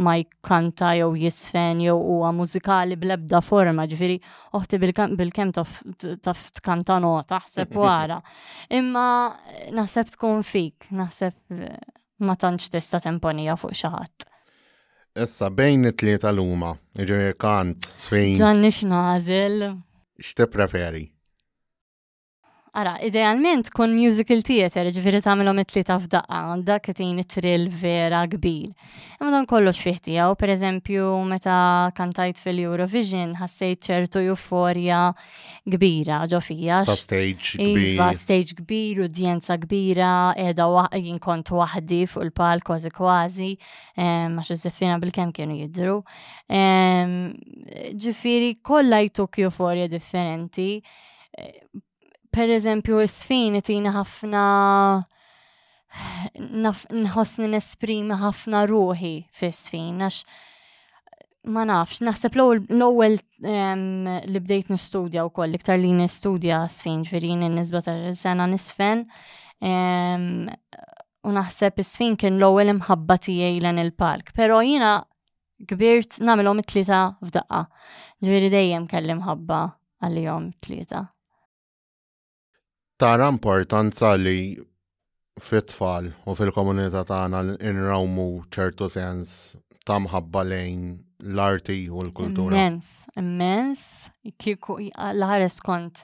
ma 0.00 0.14
jkanta 0.22 0.94
jew 0.96 1.10
jisfen 1.26 1.82
jew 1.84 1.98
huwa 2.00 2.32
mużikali 2.32 2.96
bl-ebda 2.96 3.42
forma, 3.44 3.84
ġviri, 3.92 4.16
uħti 4.56 4.80
bil 5.20 5.30
kem 5.36 5.52
taf 5.52 6.46
tkanta 6.62 6.96
nota 7.04 7.42
ħseb 7.44 7.76
wara. 7.76 8.16
Imma 8.80 9.28
naħseb 9.76 10.16
tkun 10.16 10.40
fik, 10.42 10.88
naħseb 10.96 11.66
ma 12.24 12.40
tantx 12.40 12.72
tista' 12.72 13.04
temponija 13.04 13.60
fuq 13.60 13.76
xi 13.76 13.92
ħadd. 13.98 14.29
Issa 15.18 15.48
bejn 15.50 15.84
it-tlieta 15.88 16.28
l-uma, 16.30 16.76
ġiri 16.94 17.34
kant, 17.42 17.82
sfejn. 18.02 18.36
Ġan 18.38 18.60
nix 18.62 18.84
X'te 20.20 20.46
preferi? 20.52 21.08
Ara, 22.72 22.92
idealment 23.02 23.66
kun 23.74 23.96
musical 23.96 24.44
theater, 24.46 24.86
ġviri 24.94 25.18
tamilom 25.24 25.58
it-tlita 25.58 25.96
f'daqqa, 25.98 26.42
da 26.68 26.76
tin 26.94 27.16
it 27.18 27.32
tril 27.32 27.64
vera 27.66 28.20
kbir. 28.30 28.68
Imma 29.18 29.32
dan 29.34 29.48
kollox 29.50 29.80
fiħti, 29.82 30.14
u 30.22 30.36
per 30.38 30.52
eżempju, 30.54 31.08
meta 31.32 31.56
kantajt 31.98 32.38
fil-Eurovision, 32.38 33.32
ħassejt 33.40 33.88
ċertu 33.88 34.22
euforja 34.30 35.00
kbira 35.66 36.20
ġofija. 36.30 36.78
Ta' 36.86 36.94
stage 37.00 37.56
iva, 37.56 37.72
kbir. 37.74 37.88
Iva, 37.88 38.08
stage 38.20 38.58
kbir, 38.60 39.02
udjenza 39.08 39.58
kbira, 39.64 40.12
edha 40.38 40.68
jinkont 41.02 41.50
wahdi 41.50 42.04
fuq 42.06 42.28
il-pal 42.28 42.62
kważi 42.70 42.94
kważi, 42.94 43.50
ma 44.30 44.46
xizzefina 44.46 45.00
bil-kem 45.02 45.34
kienu 45.34 45.58
jidru. 45.64 45.98
Ġifiri, 48.06 48.54
kollha 48.62 49.02
jtuk 49.10 49.42
euforja 49.42 49.90
differenti 49.90 50.70
per 52.32 52.50
eżempju 52.54 53.00
s-sfin 53.06 53.56
itina 53.58 53.90
ħafna 53.96 54.42
nħossni 56.38 57.50
nesprimi 57.50 58.18
ħafna 58.22 58.60
ruħi 58.70 59.14
fis-sfin 59.34 59.98
għax 60.06 60.20
ma 61.50 61.62
nafx, 61.66 62.02
naħseb 62.04 62.34
l-ewwel 62.36 63.14
ehm, 63.40 64.06
li 64.30 64.40
bdejt 64.44 64.68
nistudja 64.70 65.24
wkoll 65.30 65.56
iktar 65.58 65.80
li 65.80 65.90
nistudja 65.96 66.60
sfin 66.70 67.00
ġverin 67.08 67.42
in-nisba 67.48 67.80
ta' 67.86 67.94
sena 68.14 68.44
nisfen. 68.46 69.06
Ehm, 69.64 70.50
u 71.26 71.32
naħseb 71.32 71.80
is-sfin 71.82 72.18
kien 72.20 72.36
l-ewwel 72.36 72.74
imħabba 72.74 73.16
tiegħi 73.26 73.62
len 73.64 73.80
il-park, 73.82 74.34
però 74.36 74.58
jiena 74.62 74.92
kbirt 75.70 76.18
nagħmelhom 76.20 76.60
it-tlieta 76.62 77.00
f'daqqa. 77.24 77.62
Ġifieri 78.20 78.52
dejjem 78.54 78.84
kelli 78.92 79.16
mħabba 79.18 79.62
għalihom 80.06 80.50
tlieta 80.60 81.06
tara 83.00 83.28
importanza 83.32 84.12
li 84.20 84.38
fit-tfal 85.40 86.10
u 86.28 86.32
fil-komunità 86.36 87.00
tagħna 87.08 87.40
inrawmu 87.64 88.26
ċertu 88.52 88.90
sens 88.92 89.30
ta' 89.88 89.96
mħabba 90.04 90.42
lejn 90.50 90.82
l-arti 91.32 91.78
u 91.88 92.02
l-kultura. 92.04 92.52
Immens, 92.52 92.90
immens, 93.16 93.86
kieku 94.36 94.76
l 94.76 95.48
kont 95.64 96.02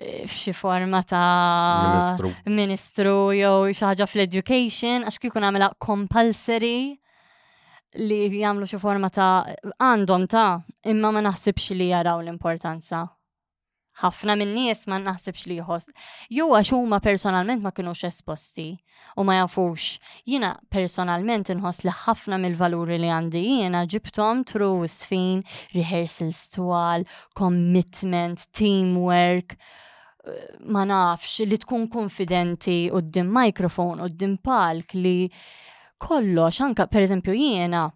eh, 0.00 0.24
f'xi 0.24 0.54
forma 0.54 1.02
ta' 1.02 1.84
ministru, 1.84 2.32
ministru 2.56 3.16
jew 3.36 3.68
xi 3.76 3.84
ħaġa 3.90 4.06
fl-education 4.08 5.04
għax 5.10 5.20
kieku 5.26 5.40
nagħmilha 5.44 5.74
compulsory 5.78 6.76
li 8.08 8.22
jagħmlu 8.32 8.64
xi 8.64 8.80
forma 8.80 9.10
ta' 9.12 9.34
għandhom 9.76 10.24
ta' 10.32 10.48
imma 10.88 11.12
ma 11.18 11.26
naħsibx 11.28 11.76
li 11.76 11.92
jaraw 11.92 12.22
l-importanza 12.24 13.04
ħafna 14.00 14.34
minn 14.38 14.52
nies 14.54 14.84
ma 14.86 14.98
naħsibx 15.02 15.46
li 15.50 15.56
jħoss. 15.60 15.90
Jo 16.30 16.46
għax 16.54 16.72
huma 16.76 17.00
personalment 17.04 17.62
ma 17.62 17.72
kinux 17.74 18.04
esposti 18.06 18.68
u 19.18 19.24
ma 19.26 19.38
jafux. 19.40 19.98
Jiena 20.26 20.52
personalment 20.72 21.50
inħoss 21.52 21.84
li 21.86 21.94
ħafna 22.04 22.38
mill-valuri 22.42 22.98
li 23.02 23.10
għandi 23.14 23.42
jiena 23.46 23.84
ġibtom 23.90 24.44
tru 24.48 24.70
sfin, 24.90 25.42
rehearsals 25.74 26.44
twal, 26.54 27.06
commitment, 27.34 28.46
teamwork 28.52 29.56
ma 30.68 30.82
nafx 30.84 31.46
li 31.48 31.56
tkun 31.62 31.86
konfidenti 31.88 32.88
u 32.92 33.00
d-dim 33.00 33.30
mikrofon 33.32 34.02
u 34.04 34.10
d-dim 34.12 34.34
palk 34.44 34.92
li 34.98 35.30
kollox 36.04 36.60
anka 36.66 36.84
per 36.86 37.06
eżempju 37.06 37.32
jiena 37.34 37.86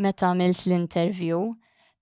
meta 0.00 0.30
għamilt 0.30 0.62
l 0.70 0.76
intervju 0.78 1.40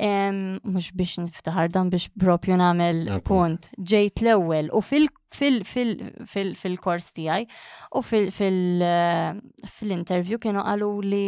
Mhux 0.00 0.86
biex 0.96 1.12
niftaħar 1.22 1.68
dan 1.74 1.88
biex 1.92 2.06
propju 2.18 2.54
nagħmel 2.58 2.98
punt. 3.28 3.62
Ġejt 3.78 4.16
l-ewwel 4.24 4.66
u 4.74 4.80
fil-kors 4.82 7.08
tiegħi 7.16 7.44
u 7.94 8.00
eh, 8.00 8.30
fil-intervju 9.76 10.36
kienu 10.42 10.60
qalu 10.66 10.90
li 11.04 11.26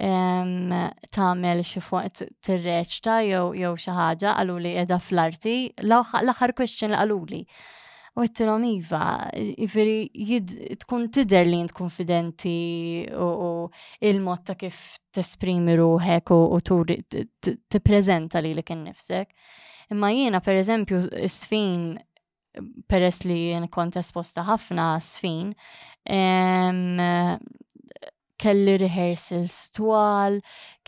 tagħmel 0.00 1.60
xi 1.64 1.80
fuq 1.84 2.22
tirreċta 2.40 3.18
jew 3.26 3.52
jew 3.52 3.74
xi 3.76 3.90
ħaġa 3.92 4.34
qalu 4.38 4.56
qiegħda 4.64 4.96
fl-arti 4.98 5.54
l-aħħar 5.84 6.54
question 6.56 6.92
qaluli 6.96 7.42
U 8.18 8.24
għittilom 8.24 8.64
Iva, 8.66 9.30
jifiri 9.32 10.10
tkun 10.82 11.04
tider 11.14 11.46
li 11.46 11.60
jint 11.60 11.72
konfidenti 11.72 13.06
u 13.14 13.28
il-mod 14.02 14.42
ta' 14.48 14.56
kif 14.58 14.96
tesprimi 15.14 15.76
ruħek 15.78 16.32
u 16.34 16.58
turi 16.64 16.96
t-prezenta 17.08 18.40
li 18.42 18.50
li 18.58 18.64
kien 18.66 18.82
nifsek. 18.84 19.30
Imma 19.94 20.10
jiena, 20.10 20.40
per 20.42 20.58
eżempju, 20.58 21.04
sfin 21.30 21.94
peress 22.90 23.22
li 23.30 23.38
jien 23.54 23.68
kont 23.70 23.96
esposta 24.02 24.42
ħafna 24.50 24.96
sfin, 25.00 25.54
kelli 28.40 28.76
rehearsals 28.80 29.56
twal, 29.76 30.38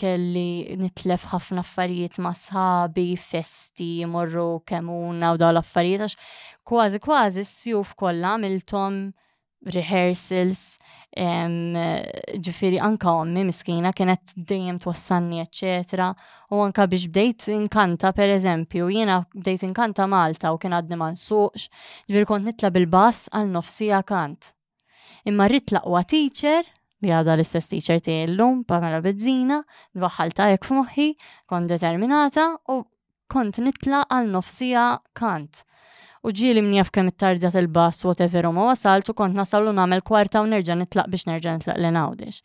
kelli 0.01 0.73
nitlef 0.81 1.27
ħafna 1.35 1.61
affarijiet 1.65 2.17
ma' 2.25 2.33
sħabi, 2.39 3.09
festi, 3.21 3.91
morru, 4.09 4.63
kemuna 4.69 5.35
u 5.37 5.41
daw 5.43 5.53
l-affarijiet, 5.53 6.07
għax 6.07 6.63
kważi 6.67 7.03
kważi 7.05 7.45
s-sjuf 7.45 7.93
kollha 8.01 8.31
għamiltom 8.39 8.97
rehearsals, 9.77 10.63
ġifiri 12.43 12.81
anka 12.83 13.13
ommi 13.21 13.45
miskina 13.47 13.93
kienet 13.95 14.33
dejjem 14.35 14.81
twassanni, 14.83 15.39
eccetera. 15.45 16.09
U 16.51 16.59
anka 16.65 16.89
biex 16.91 17.05
bdejt 17.13 17.47
inkanta, 17.61 18.11
per 18.17 18.33
eżempju, 18.41 18.89
jiena 18.91 19.21
bdejt 19.37 19.63
inkanta 19.69 20.09
Malta 20.11 20.51
u 20.51 20.59
kien 20.59 20.75
għadni 20.75 20.99
ma 20.99 21.13
nsuqx, 21.15 21.69
ġifiri 22.09 22.27
kont 22.33 22.49
nitla 22.49 22.73
bil-bass 22.75 23.29
għal 23.31 23.55
nofsija 23.55 24.03
kant. 24.09 24.51
Imma 25.31 25.47
rrit 25.47 25.71
teacher 26.11 26.67
li 27.03 27.11
għada 27.13 27.35
l-istess 27.37 27.71
teacher 27.73 28.01
tiegħi 28.03 28.31
llum 28.37 28.63
Pamela 28.67 29.01
Bezzina, 29.05 29.61
jek 29.95 30.39
hekk 30.39 30.67
f'moħħi, 30.69 31.07
kon 31.51 31.67
determinata 31.69 32.45
u 32.71 32.81
kont 33.33 33.59
nitla 33.65 34.03
għal 34.13 34.31
nofsija 34.35 34.87
kant. 35.19 35.63
U 36.23 36.31
ġieli 36.31 36.63
mnijaf 36.63 36.93
kem 36.95 37.09
it-tardja 37.11 37.51
il-bass 37.59 38.05
whatever 38.07 38.47
ma 38.55 38.69
wasalt 38.71 39.09
u 39.11 39.15
kont 39.19 39.35
nasallu 39.35 39.73
nagħmel 39.75 40.05
kwarta 40.07 40.43
u 40.43 40.47
nerġa' 40.47 40.77
nitlaq 40.85 41.09
biex 41.11 41.27
nerġa' 41.27 41.57
nitlaq 41.57 41.81
li 41.83 41.91
nawdix. 41.97 42.43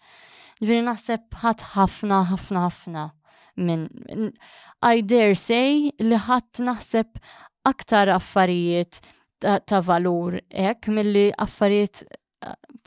Ġviri 0.62 0.82
naħseb 0.88 1.36
ħadd 1.44 1.68
ħafna 1.76 2.22
ħafna 2.32 2.64
ħafna 2.66 3.04
minn 3.62 3.84
I 4.88 5.02
dare 5.06 5.36
say 5.38 5.92
li 6.02 6.18
ħadd 6.18 6.64
naħseb 6.66 7.22
aktar 7.70 8.10
affarijiet 8.16 8.98
ta' 9.44 9.84
valur 9.86 10.40
hekk 10.50 10.90
milli 10.98 11.28
affarijiet 11.38 12.08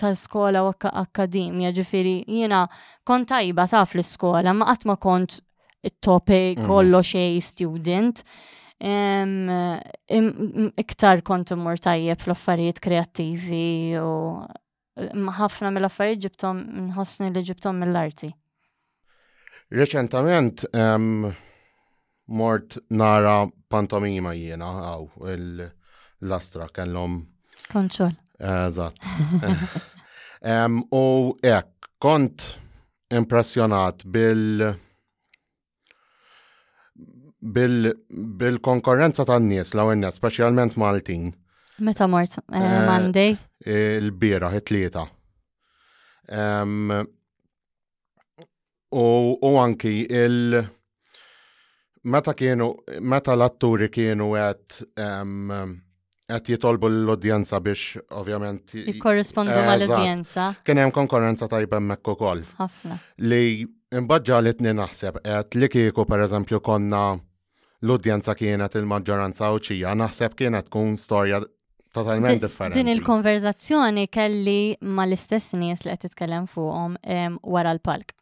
tal-skola 0.00 0.62
u 0.64 0.70
akkademja, 0.80 1.72
ġifiri, 1.76 2.14
jina 2.40 2.64
kont 3.08 3.28
tajba 3.32 3.66
taf 3.70 3.94
l-skola, 3.98 4.54
ma 4.54 4.68
għatma 4.72 4.96
kont 5.00 5.38
it-topi 5.86 6.56
mhm. 6.56 6.66
kollo 6.68 7.02
xej 7.04 7.38
student. 7.44 8.24
Iktar 10.82 11.20
kont 11.26 11.52
immur 11.54 11.80
tajjeb 11.84 12.20
l-affarijiet 12.26 12.80
kreativi 12.84 13.98
u 14.00 14.12
ħafna 15.40 15.70
mill-affarijiet 15.72 16.24
ġibtom 16.26 16.64
nħossni 16.88 17.28
li 17.34 17.42
ġibtom 17.52 17.78
mill-arti. 17.84 18.30
Reċentament 19.70 20.64
mort 22.30 22.76
nara 22.90 23.34
pantomima 23.70 24.32
jiena 24.34 24.72
għaw 24.80 25.28
l-astra 26.24 26.66
kellhom. 26.74 27.20
Konċol. 27.70 28.16
Eżatt. 28.40 28.94
U 30.92 31.37
ek, 31.42 31.68
kont 31.98 32.42
impressjonat 33.12 34.05
bil- 34.05 34.74
bil-konkurrenza 38.40 39.24
tan 39.24 39.46
nies 39.48 39.74
l 39.74 39.85
nies 39.96 40.16
specialment 40.16 40.76
Maltin. 40.76 41.33
Meta 41.79 42.07
mort, 42.09 42.31
eh, 42.53 42.61
eh, 42.61 42.90
Monday? 43.00 43.37
Il-bira, 43.64 44.50
it-tlieta. 44.57 45.07
U 49.44 49.57
anki 49.59 50.07
il- 50.14 50.66
Meta 52.03 52.33
kienu, 52.35 52.74
meta 53.00 53.33
l-atturi 53.37 53.90
kienu 53.90 54.33
għet 54.33 54.83
għet 56.32 56.50
jitolbu 56.54 56.90
l-udjenza 56.90 57.60
biex 57.64 57.98
ovvjament. 58.16 58.74
Jikorrespondu 58.86 59.54
eh, 59.54 59.66
ma 59.66 59.76
l-udjenza. 59.76 60.48
Kien 60.66 60.78
hemm 60.80 60.92
konkurrenza 60.94 61.48
tajba 61.50 61.80
hemmhekk 61.80 62.12
ukoll. 62.14 62.44
Ħafna. 62.60 62.98
Li 63.30 63.42
imbaġġa 64.00 64.42
li 64.46 64.54
tni 64.60 64.74
naħseb 64.78 65.20
qed 65.26 65.58
li 65.64 65.70
kieku 65.72 66.04
pereżempju 66.08 66.60
konna 66.66 67.02
l-udjenza 67.84 68.36
kienet 68.36 68.76
il-maġġoranza 68.80 69.50
u 69.56 69.64
ċija 69.64 69.96
naħseb 70.04 70.36
kienet 70.38 70.68
tkun 70.70 70.96
storja 71.00 71.42
totalment 71.90 72.42
differenti. 72.44 72.78
Din 72.78 72.92
il-konverzazzjoni 72.94 74.06
kelli 74.12 74.60
ma 74.86 75.06
l-istess 75.08 75.56
nies 75.58 75.84
li 75.86 75.94
qed 75.96 76.06
titkellem 76.10 76.48
fuqhom 76.52 76.96
wara 77.46 77.74
l-palk 77.78 78.14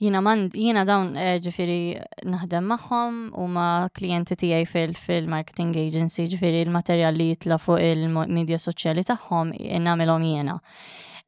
jina 0.00 0.20
mand, 0.20 0.54
jina 0.54 0.84
dawn 0.86 1.16
eh, 1.18 1.36
ġifiri 1.42 1.98
naħdem 2.30 2.68
maħħom 2.72 3.16
u 3.38 3.48
ma 3.50 3.64
klienti 3.94 4.36
tijaj 4.38 4.68
fil-marketing 4.70 5.74
agency 5.82 6.28
ġifiri 6.30 6.60
il-materjal 6.66 7.18
li 7.18 7.32
jitla 7.32 7.58
fuq 7.58 7.82
il-medja 7.82 8.60
soċjali 8.62 9.04
taħħom 9.10 9.52
eh, 9.58 9.76
namilom 9.82 10.26
jena. 10.32 10.58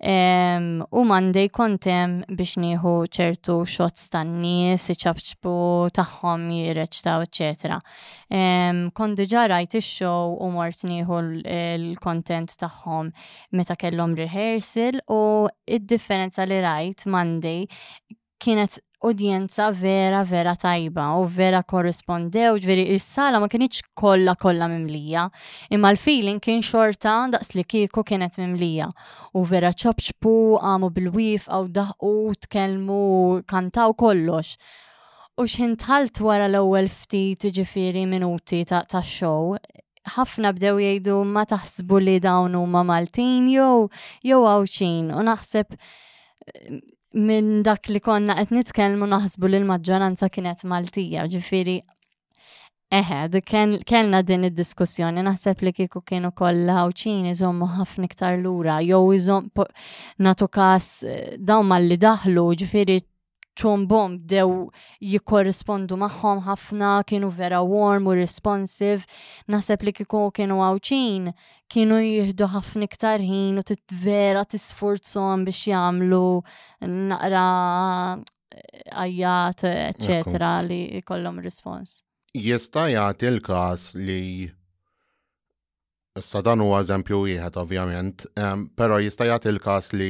U 0.01 1.01
mandej 1.05 1.51
kontem 1.53 2.15
biex 2.29 2.55
nieħu 2.63 2.93
ċertu 3.13 3.57
shots 3.69 4.07
tan-nies, 4.15 4.87
iċabċbu 4.95 5.53
taħħom 5.99 6.47
jirreċtaw, 6.57 7.27
Um, 8.33 8.87
kont 8.95 9.17
diġa 9.19 9.43
rajt 9.51 9.73
ix-show 9.81 10.37
u 10.41 10.49
mort 10.55 10.85
nieħu 10.87 11.17
l-kontent 11.19 12.53
taħħom 12.63 13.09
meta 13.59 13.75
kellhom 13.77 14.15
rehearsal 14.15 15.01
u 15.11 15.21
id-differenza 15.67 16.47
li 16.47 16.61
rajt 16.63 17.07
mandej 17.11 17.65
kienet 18.41 18.79
udjenza 19.05 19.69
vera, 19.73 20.23
vera 20.31 20.55
tajba 20.61 21.07
u 21.21 21.25
vera 21.29 21.61
korrespondew, 21.73 22.57
ġveri 22.61 22.85
il-sala 22.95 23.39
ma 23.41 23.49
kienieċ 23.53 23.87
kolla 23.97 24.35
kolla 24.41 24.67
mimlija, 24.69 25.27
imma 25.73 25.93
l-feeling 25.95 26.41
kien 26.45 26.61
xorta 26.65 27.15
daqs 27.33 27.55
li 27.57 27.65
kieku 27.69 28.03
kienet 28.05 28.37
mimlija 28.41 28.91
u 29.37 29.45
vera 29.49 29.71
ċobċbu, 29.83 30.35
għamu 30.61 30.91
bil-wif, 30.99 31.47
għaw 31.49 31.69
daħu, 31.81 32.15
tkelmu, 32.47 33.01
kantaw 33.49 33.95
kollox. 34.05 34.57
U 35.41 35.47
xintħalt 35.49 36.21
wara 36.25 36.49
l-ewwel 36.51 36.89
ftit 36.93 37.49
ġifiri 37.57 38.05
minuti 38.09 38.61
ta', 38.69 38.83
ta 38.89 39.01
show, 39.15 39.55
ħafna 40.17 40.53
bdew 40.59 40.77
jgħidu 40.85 41.17
ma 41.29 41.47
taħsbu 41.49 42.03
li 42.05 42.19
dawn 42.25 42.57
huma 42.59 42.83
Maltin 42.89 43.49
jew 43.53 43.87
jew 44.25 44.41
għawxin 44.49 45.13
u 45.13 45.25
naħseb 45.29 45.77
minn 47.15 47.63
dak 47.65 47.89
li 47.91 48.01
konna 48.01 48.37
qed 48.39 48.53
nitkellmu 48.55 49.07
naħsbu 49.11 49.49
li 49.51 49.59
l-maġġoranza 49.61 50.29
kienet 50.31 50.63
Maltija, 50.65 51.25
ġifieri 51.29 51.81
eħe, 52.91 53.43
kellna 53.87 54.21
din 54.27 54.47
id-diskussjoni, 54.49 55.23
naħseb 55.23 55.65
li 55.67 55.73
kieku 55.75 56.03
kienu 56.07 56.31
koll 56.35 56.71
ħawċin 56.75 57.29
iżommu 57.33 57.69
ħafna 57.77 58.07
iktar 58.11 58.37
lura, 58.43 58.81
jew 58.83 59.03
iżom 59.19 59.51
natu 60.19 60.49
kas 60.49 60.91
eh, 61.05 61.35
daw 61.39 61.67
li 61.81 61.99
daħlu, 61.99 62.47
ġifiri 62.63 62.99
ċombom 63.59 64.15
dew 64.29 64.69
jikorrespondu 65.01 65.97
maħħom 65.97 66.43
ħafna, 66.47 66.91
kienu 67.09 67.31
vera 67.35 67.63
warm 67.65 68.07
u 68.07 68.15
responsive, 68.19 69.05
naseb 69.49 69.83
li 69.89 69.93
kiku 69.99 70.27
kienu 70.31 70.61
għawċin, 70.63 71.31
kienu 71.71 71.99
jihdu 72.05 72.47
ħafna 72.53 72.85
iktar 72.87 73.21
ħin 73.25 73.59
u 73.59 73.63
titvera 73.67 74.45
tisfurzom 74.45 75.45
biex 75.49 75.67
jamlu 75.67 76.43
naqra 76.87 77.47
għajjat, 78.91 79.65
eh, 79.65 79.89
eccetera, 79.95 80.55
li 80.67 81.03
kollom 81.07 81.41
respons. 81.43 82.01
Jista 82.35 82.89
jagħti 82.93 83.31
l-każ 83.35 83.93
li 83.99 84.21
Issa 86.19 86.41
dan 86.43 86.59
huwa 86.59 86.81
eżempju 86.83 87.21
wieħed 87.29 87.55
ovvjament, 87.61 88.25
ehm, 88.37 88.65
però 88.77 88.97
jista' 88.99 89.29
jagħti 89.31 89.49
l-każ 89.53 89.93
li 89.95 90.09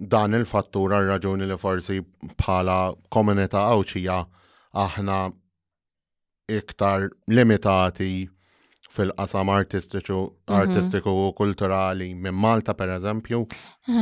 dan 0.00 0.34
il-fattura 0.34 0.96
r-raġuni 1.02 1.44
li 1.50 1.56
forsi 1.60 1.98
bħala 2.38 2.76
komunità 3.12 3.66
għawċija 3.68 4.16
aħna 4.84 5.16
iktar 6.56 7.08
limitati 7.30 8.14
fil-qasam 8.90 9.52
artistiku, 9.54 10.16
mhm. 10.24 10.54
artistiku 10.56 11.12
u 11.26 11.34
kulturali 11.38 12.10
minn 12.14 12.34
Malta 12.38 12.74
per 12.74 12.94
eżempju? 12.96 13.42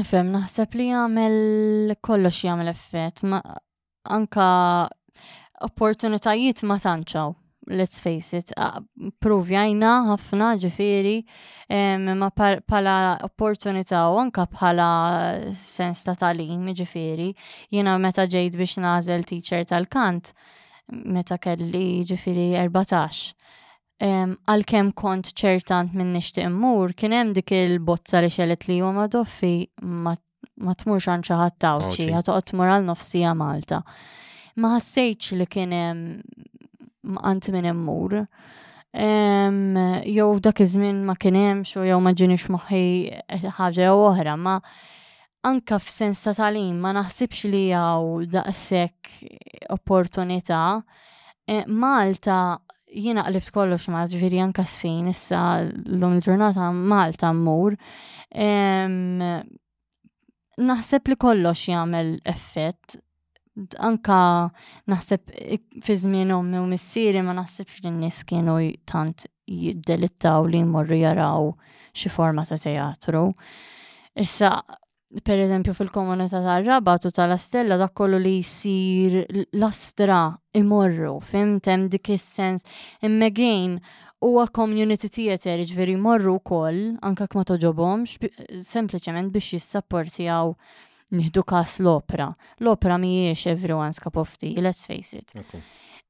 Fem, 0.09 0.31
naħseb 0.33 0.79
li 0.79 0.87
jagħmel 0.93 1.99
kollox 2.01 2.41
jagħmel 2.47 2.73
effett, 2.73 3.27
anka 4.05 4.47
opportunitajiet 5.67 6.63
ma 6.65 6.79
tanċaw 6.79 7.35
let's 7.68 7.98
face 8.00 8.37
it, 8.37 8.52
provjajna 9.20 9.90
ħafna 10.09 10.52
ġifiri 10.64 11.16
ma 12.09 12.28
pala 12.35 12.94
opportunità 13.26 14.04
u 14.12 14.18
anka 14.22 14.46
pala 14.50 14.87
sens 15.57 16.02
ta' 16.07 16.14
talim 16.18 16.70
ġifiri 16.72 17.28
jina 17.74 17.96
meta 18.00 18.26
ġejt 18.26 18.57
biex 18.57 18.78
nazel 18.81 19.24
teacher 19.28 19.66
tal-kant 19.68 20.33
meta 20.88 21.38
kelli 21.38 22.04
ġifiri 22.09 22.48
14 22.57 23.35
għal-kem 24.48 24.92
kont 24.94 25.33
ċertant 25.35 25.92
minn 25.98 26.12
nishti 26.14 26.44
immur, 26.46 26.94
kien 26.94 27.12
hemm 27.12 27.33
dik 27.35 27.50
il-bozza 27.57 28.20
li 28.22 28.31
xelet 28.31 28.68
li 28.70 28.81
ma 28.85 29.09
doffi 29.11 29.52
ma 29.83 30.14
tmurx 30.14 31.11
għan 31.11 31.26
xaħat 31.26 31.59
tawċi, 31.64 32.09
ħatoqgħod 32.14 32.48
tmur 32.52 32.70
għal 32.76 32.87
nofsija 32.92 33.33
Malta. 33.37 33.81
Ma 34.59 34.72
ħassejċ 34.76 35.35
li 35.40 35.46
kien 35.50 35.74
hemm 35.74 36.58
għanti 37.16 37.53
minn 37.55 37.68
immur. 37.73 38.18
Jow 40.18 40.38
dak 40.42 40.61
iż-żmien 40.64 41.01
ma 41.07 41.14
kienem 41.21 41.62
u 41.77 41.83
jew 41.87 41.99
ma 42.03 42.12
ġinix 42.16 42.49
moħħi 42.51 42.83
eh, 43.21 43.51
ħaġa 43.59 43.88
jew 43.88 43.99
oħra, 44.09 44.33
ma 44.40 44.55
anka 45.49 45.79
f'sens 45.79 46.23
ta' 46.25 46.33
talim 46.38 46.81
ma 46.83 46.92
naħsibx 46.97 47.49
li 47.53 47.62
jaw 47.73 48.25
daqshekk 48.33 49.71
opportunità. 49.77 50.62
Eh, 51.47 51.64
Malta 51.68 52.59
jiena 52.88 53.27
qlibt 53.29 53.53
kollox 53.53 53.88
ma 53.92 54.07
ġviri 54.09 54.40
anka 54.42 54.64
sfin 54.64 55.09
issa 55.12 55.61
l-lum 55.66 56.16
il-ġurnata 56.18 56.73
Malta 56.73 57.31
mmur. 57.37 57.77
Naħseb 60.59 61.12
li 61.12 61.16
kollox 61.23 61.68
jagħmel 61.71 62.16
effett 62.27 62.99
anka 63.79 64.51
naħseb 64.88 65.33
fi 65.85 65.97
żmien 66.03 66.33
ommi 66.37 66.61
u 66.61 66.66
missieri 66.71 67.23
ma 67.25 67.35
naħsebx 67.37 67.83
li 67.85 67.90
n-nies 67.92 68.21
kienu 68.29 68.57
tant 68.88 69.27
jiddelittaw 69.49 70.47
li 70.51 70.61
jmorru 70.64 70.99
jaraw 71.03 71.53
xi 71.97 72.12
forma 72.12 72.44
ta' 72.47 72.59
teatru. 72.62 73.25
Issa 74.18 74.53
per 75.25 75.40
eżempju 75.40 75.73
fil-komunità 75.75 76.42
tar-Rabat 76.44 77.07
u 77.09 77.12
tal-Astella 77.16 77.79
da' 77.81 77.90
kollu 77.97 78.18
li 78.21 78.37
jsir 78.44 79.23
l-astra 79.57 80.21
imorru, 80.59 81.14
fimtem 81.25 81.88
dik 81.92 82.11
is-sens. 82.12 82.66
Imma 83.03 83.31
gejn 83.33 83.79
huwa 84.21 84.44
community 84.53 85.09
theater 85.09 85.62
ġveri 85.64 85.97
morru 86.03 86.37
wkoll 86.42 86.83
anke 87.07 87.29
kma 87.31 87.47
toġobhomx 87.49 88.18
sempliċement 88.66 89.31
biex 89.33 89.55
jissapportjaw 89.57 90.55
nieħdu 91.16 91.42
kas 91.49 91.79
l-opra. 91.83 92.31
L-opra 92.61 92.99
mhijiex 93.01 93.49
everyone's 93.53 94.01
cup 94.03 94.16
of 94.21 94.37
tea, 94.38 94.57
let's 94.62 94.85
face 94.87 95.14
it. 95.16 95.35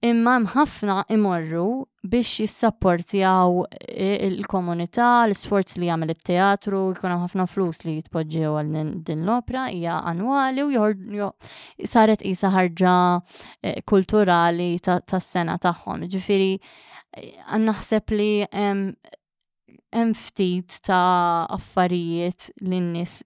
Imma 0.02 0.37
ħafna 0.52 1.00
imorru 1.11 1.82
biex 2.06 2.44
jissapportjaw 2.44 3.64
eh, 3.88 4.26
il-komunità, 4.28 5.24
l-sforz 5.26 5.74
li 5.82 5.88
jagħmel 5.88 6.12
it-teatru, 6.14 6.82
jkun 6.94 7.11
hemm 7.16 7.24
ħafna 7.24 7.46
flus 7.50 7.82
li 7.82 7.96
jitpoġġew 7.96 8.52
għal 8.61 8.94
din 9.11 9.24
l-opra 9.26 9.64
hija 9.74 9.96
annwali 10.06 10.62
u 10.62 11.30
saret 11.82 12.22
qisha 12.22 12.52
ħarġa 12.54 12.94
eh, 13.18 13.82
kulturali 13.82 14.70
tas-sena 14.87 15.58
tagħhom. 15.66 16.06
Ġifieri 16.14 16.52
eh, 16.54 17.58
naħseb 17.58 18.14
li 18.20 18.30
hemm 18.54 20.14
ftit 20.28 20.78
ta' 20.87 21.46
affarijiet 21.58 22.52
lin-nies 22.62 23.18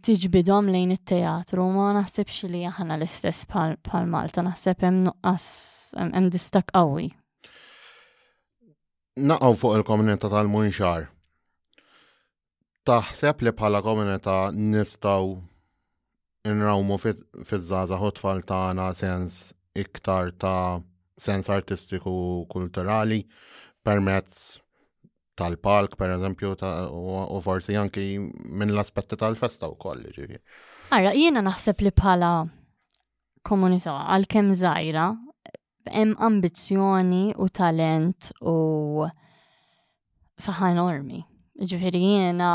tiġbidom 0.00 0.70
lejn 0.72 0.94
it-teatru, 0.96 1.66
ma 1.74 1.90
naħsebx 1.92 2.48
li 2.48 2.62
aħna 2.70 2.94
l-istess 2.96 3.44
bħal 3.50 4.06
Malta, 4.08 4.40
naħseb 4.46 4.80
hemm 4.88 5.02
nuqqas 5.04 5.92
hemm 6.00 6.30
distak 6.32 6.70
qawwi. 6.72 7.10
Naqgħu 9.20 9.58
fuq 9.60 9.76
il-komunità 9.82 10.28
tal-munxar. 10.32 11.08
Taħseb 12.86 13.44
li 13.44 13.52
bħala 13.58 13.82
komunità 13.84 14.38
nistgħu 14.54 16.48
nrawmu 16.48 16.96
fiż-żgħażagħ 17.04 18.04
u 18.08 18.12
tfal 18.20 18.44
tagħna 18.46 18.88
sens 18.96 19.38
iktar 19.76 20.32
ta' 20.40 20.78
sens 21.20 21.50
artistiku 21.52 22.16
kulturali 22.48 23.20
permezz 23.84 24.56
tal 25.36 25.56
palk 25.56 25.96
per 26.00 26.12
eżempju, 26.16 26.54
u 27.30 27.40
forsi 27.44 27.76
anki 27.76 28.06
minn 28.20 28.72
l-aspetti 28.72 29.16
tal-festa 29.20 29.68
u 29.68 29.74
ġivi. 29.76 30.38
Arra, 30.96 31.12
jiena 31.14 31.42
naħseb 31.44 31.84
li 31.84 31.90
bħala 31.92 32.30
komunità 33.46 33.98
għal-kem 34.14 34.52
zaħira, 34.56 35.06
hemm 35.92 36.16
ambizjoni 36.18 37.24
u 37.36 37.48
talent 37.52 38.30
u 38.40 39.06
saħan 40.42 40.72
enormi. 40.76 41.22
Ġifiri 41.56 42.00
jiena 42.04 42.48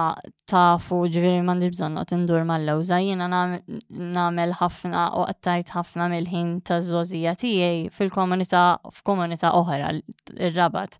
tafu, 0.49 0.99
ġifiri 1.09 1.39
mandi 1.45 1.71
bżon 1.73 1.95
not 1.97 2.11
indur 2.13 2.43
mal-lawza, 2.45 2.99
jiena 3.01 3.25
namel 3.27 4.53
ħafna 4.59 5.07
u 5.17 5.23
għattajt 5.29 5.71
ħafna 5.73 6.09
mill-ħin 6.13 6.51
ta' 6.65 6.81
zozija 6.85 7.33
tijaj 7.37 7.87
fil-komunità, 7.97 8.65
f'komunità 8.93 9.55
oħra, 9.57 9.95
il-rabat 10.37 10.99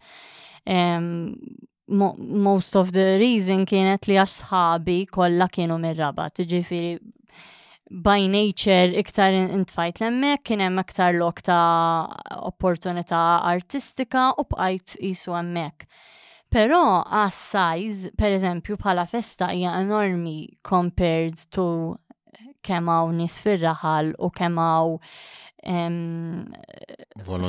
most 1.91 2.75
of 2.75 2.91
the 2.93 3.17
reason 3.19 3.65
kienet 3.65 4.07
li 4.07 4.15
għax 4.21 4.37
sħabi 4.41 4.97
kollha 5.11 5.47
kienu 5.51 5.77
mir-rabat, 5.83 6.41
ġifiri 6.47 6.95
by 7.91 8.27
nature 8.31 8.95
iktar 9.01 9.35
intfajt 9.35 9.99
l-emmek, 9.99 10.43
kien 10.47 10.63
hemm 10.63 10.79
iktar 10.79 11.13
lok 11.19 11.41
ta' 11.43 12.07
opportunità 12.39 13.41
artistika 13.51 14.29
u 14.39 14.45
bqajt 14.47 14.95
isu 15.11 15.35
hemmhekk. 15.35 15.83
Però 16.51 16.79
għas 17.03 17.41
size, 17.51 18.13
per 18.19 18.35
eżempju, 18.37 18.77
bħala 18.79 19.03
festa 19.07 19.51
hija 19.55 19.75
enormi 19.81 20.37
compared 20.67 21.35
to 21.55 21.67
kemm 22.63 22.87
hawn 22.91 23.19
nies 23.19 23.35
fir-raħal 23.43 24.13
u 24.23 24.31
kemm 24.39 24.59
hawn 24.61 24.95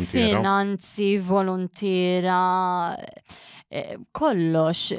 finanzi, 0.05 1.17
volontira, 1.19 2.95
e, 3.73 3.97
kollox, 4.13 4.93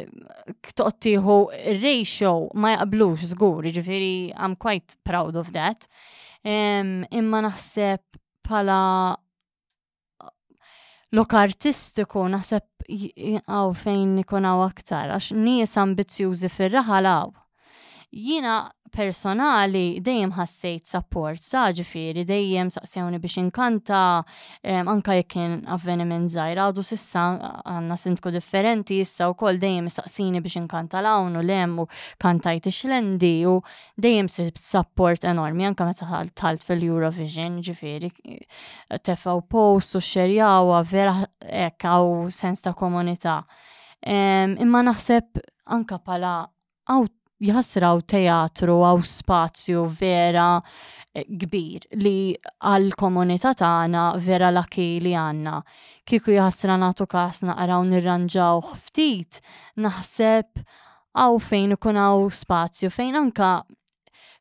ktottiħu 0.66 1.38
ratio 1.80 2.34
ma 2.58 2.72
jaqblux 2.78 3.28
zgur, 3.36 3.70
ġifiri, 3.70 4.34
I'm 4.36 4.56
quite 4.58 4.98
proud 5.04 5.36
of 5.36 5.52
that. 5.54 5.86
Imma 6.44 7.42
naħseb 7.46 8.18
pala 8.44 9.16
lok 11.14 11.34
artistiku 11.38 12.26
naħseb 12.28 13.46
għaw 13.46 13.72
fejn 13.78 14.18
nikonaw 14.18 14.66
aktar, 14.66 15.14
għax 15.16 15.32
nies 15.38 15.78
ambizjużi 15.80 16.50
fil 16.52 16.74
raħalaw 16.74 17.43
Jina 18.14 18.70
personali 18.94 19.98
dejjem 20.06 20.36
ħassejt 20.36 20.86
support 20.86 21.42
sa 21.42 21.72
ġifiri, 21.74 22.22
dejjem 22.30 22.68
saqsewni 22.70 23.18
biex 23.24 23.40
inkanta, 23.42 24.02
um, 24.62 24.92
anka 24.92 25.16
jekk 25.18 25.32
kien 25.34 25.56
avveniment 25.74 26.30
zaħir, 26.30 26.62
għadu 26.62 26.84
sissa 26.86 27.24
għanna 27.66 27.98
sintku 27.98 28.30
differenti, 28.36 29.00
issa 29.02 29.32
u 29.34 29.34
dejjem 29.34 29.88
saqsini 29.90 30.44
biex 30.46 30.60
inkanta 30.62 31.02
lawnu 31.02 31.42
lem 31.42 31.74
u 31.82 31.88
kantajt 32.22 32.70
ixlendi 32.70 33.34
u 33.50 33.56
dejjem 33.98 34.30
support 34.62 35.26
enormi, 35.26 35.66
anka 35.72 35.90
meta 35.90 36.22
talt 36.36 36.62
fil-Eurovision 36.70 37.58
ġifiri, 37.66 38.12
tefaw 39.10 39.42
post 39.50 39.96
u 39.98 40.02
xerjaw, 40.06 40.70
vera 40.86 41.16
hekk 41.42 41.90
għaw 41.96 42.30
sens 42.30 42.62
ta' 42.62 42.78
komunità. 42.78 43.40
Um, 44.06 44.54
imma 44.62 44.86
naħseb 44.86 45.42
anka 45.80 45.98
pala 45.98 46.44
out 46.94 47.12
jħasraw 47.44 48.04
teatru 48.08 48.76
għaw 48.88 49.02
spazju 49.08 49.84
vera 50.00 50.48
eh, 50.62 51.26
kbir 51.28 51.88
li 52.02 52.16
għal 52.68 52.96
komunità 53.00 53.52
tagħna 53.60 54.06
vera 54.24 54.52
laki 54.54 54.88
li 55.04 55.16
għandna. 55.20 55.58
Kieku 56.08 56.34
jħassra 56.38 56.78
natu 56.82 57.08
kas 57.12 57.44
naqraw 57.48 57.84
nirranġaw 57.92 58.64
ftit, 58.86 59.42
naħseb 59.86 60.64
għaw 61.14 61.40
fejn 61.50 61.76
ikun 61.78 62.00
għaw 62.06 62.28
spazju 62.40 62.92
fejn 62.96 63.22
anka 63.26 63.52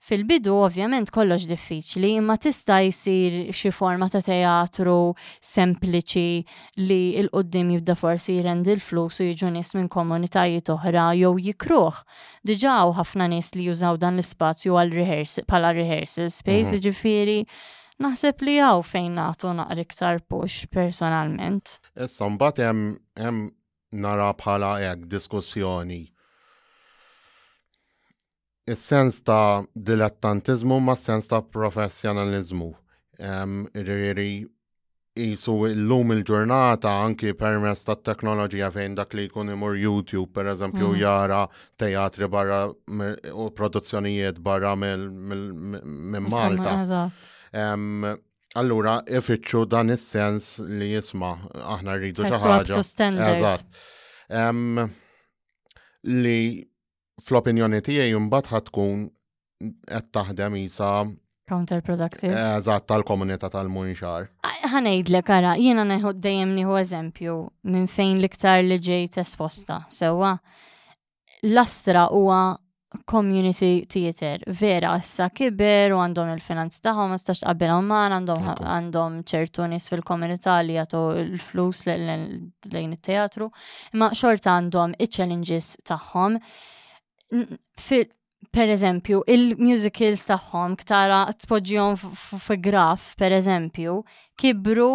Fil-bidu 0.02 0.50
ovvjament 0.64 1.10
kollox 1.14 1.44
diffiċli, 1.46 2.08
imma 2.18 2.34
tista' 2.42 2.80
jsir 2.82 3.34
xi 3.54 3.70
forma 3.70 4.08
ta' 4.10 4.18
teatru 4.26 5.12
sempliċi 5.46 6.42
li 6.82 6.98
l-qoddim 7.22 7.70
jibda 7.76 7.94
forsi 7.94 8.34
jrendi 8.40 8.74
l-flus 8.74 9.20
u 9.22 9.28
jiġu 9.28 9.52
nies 9.54 9.70
minn 9.78 9.86
komunitajiet 9.94 10.72
oħra 10.74 11.04
jew 11.20 11.30
jikruh. 11.46 12.00
Diġà 12.42 12.74
ħafna 12.98 13.28
nies 13.30 13.54
li 13.54 13.68
jużaw 13.68 14.00
dan 14.02 14.18
l-ispazju 14.18 14.74
għal 14.74 14.98
bħala 15.46 15.72
rehearsal 15.78 16.34
space, 16.34 16.72
mhm. 16.74 16.82
ġifieri 16.88 17.38
naħseb 18.02 18.42
li 18.48 18.58
għaw 18.58 18.82
fejn 18.90 19.14
nagħtu 19.20 19.54
naqra 19.62 19.86
iktar 19.86 20.18
push 20.26 20.66
personalment. 20.66 21.78
Issa 21.94 22.26
mbagħad 22.26 22.66
hemm 23.22 23.50
nara 24.02 24.32
bħala 24.34 24.80
hekk 24.82 25.06
diskussjoni 25.14 26.02
is-sens 28.66 29.20
ta' 29.24 29.62
dilettantizmu 29.74 30.78
ma' 30.80 30.94
sens 30.96 31.26
ta' 31.28 31.42
professjonalizmu. 31.42 32.70
Riri 33.72 34.34
jisu 35.18 35.54
l-lum 35.68 36.12
il-ġurnata 36.14 36.90
anki 37.04 37.34
permess 37.38 37.84
ta' 37.86 37.98
teknoloġija 37.98 38.70
fejn 38.72 38.94
dak 38.98 39.12
li 39.18 39.26
jkun 39.28 39.52
imur 39.56 39.76
YouTube 39.78 40.30
per 40.32 40.48
eżempju 40.54 40.88
mm. 40.94 41.00
jara 41.02 41.42
teatri 41.78 42.28
barra 42.32 42.62
u 42.68 43.50
produzzjonijiet 43.56 44.38
barra 44.40 44.74
minn 44.78 46.28
Malta. 46.30 47.08
Allura, 48.54 48.98
ifittxu 49.08 49.62
dan 49.64 49.94
is-sens 49.94 50.56
li 50.68 50.90
jisma 50.94 51.34
aħna 51.76 51.94
rridu 51.96 52.26
xi 52.26 52.40
ħaġa. 52.42 53.52
Li 56.12 56.40
fl-opinjoni 57.20 57.80
tiegħi 57.84 58.16
mbagħad 58.18 58.56
ħad 58.56 58.70
tkun 58.70 59.10
qed 59.86 60.08
taħdem 60.12 60.56
isa 60.62 60.88
counterproductive. 61.52 62.32
Eżatt 62.32 62.86
tal-komunità 62.88 63.48
tal-munxar. 63.52 64.28
Ħanejdlek 64.72 65.30
ara, 65.34 65.52
jiena 65.60 65.84
neħu 65.84 66.14
dejjem 66.16 66.52
nieħu 66.56 66.76
eżempju 66.80 67.34
minn 67.68 67.88
fejn 67.90 68.16
l-iktar 68.20 68.62
li 68.64 68.78
ġejt 68.80 69.18
esposta. 69.20 69.82
Sewwa 69.92 70.32
l-astra 71.42 72.06
huwa 72.14 72.56
community 73.08 73.86
theater 73.88 74.42
vera 74.60 74.92
issa 75.00 75.30
kiber 75.34 75.94
u 75.96 76.00
għandhom 76.04 76.32
il-finanz 76.34 76.80
tagħhom 76.84 77.14
ma 77.14 77.20
stax 77.20 77.40
tqabbilhom 77.40 77.88
għandhom 77.98 78.50
għandhom 78.60 79.20
ċertu 79.28 79.66
nies 79.72 79.88
fil-komunità 79.88 80.58
li 80.64 80.76
jagħtu 80.76 81.00
l-flus 81.24 81.86
lejn 81.88 82.92
it-teatru 82.98 83.48
imma 83.96 84.10
xorta 84.18 84.52
għandhom 84.58 84.92
iċ-challenges 85.00 85.72
tagħhom 85.88 86.36
Mm, 87.32 87.56
per 88.52 88.68
eżempju, 88.74 89.22
il-musicals 89.32 90.26
tagħhom 90.28 90.74
ktara 90.82 91.20
tpoġġihom 91.44 91.94
f 91.96 92.58
graf, 92.66 93.06
per 93.22 93.32
eżempju, 93.36 93.94
kibru 94.42 94.90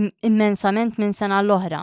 immensament 0.00 1.00
minn 1.02 1.16
sena 1.22 1.40
l-oħra 1.42 1.82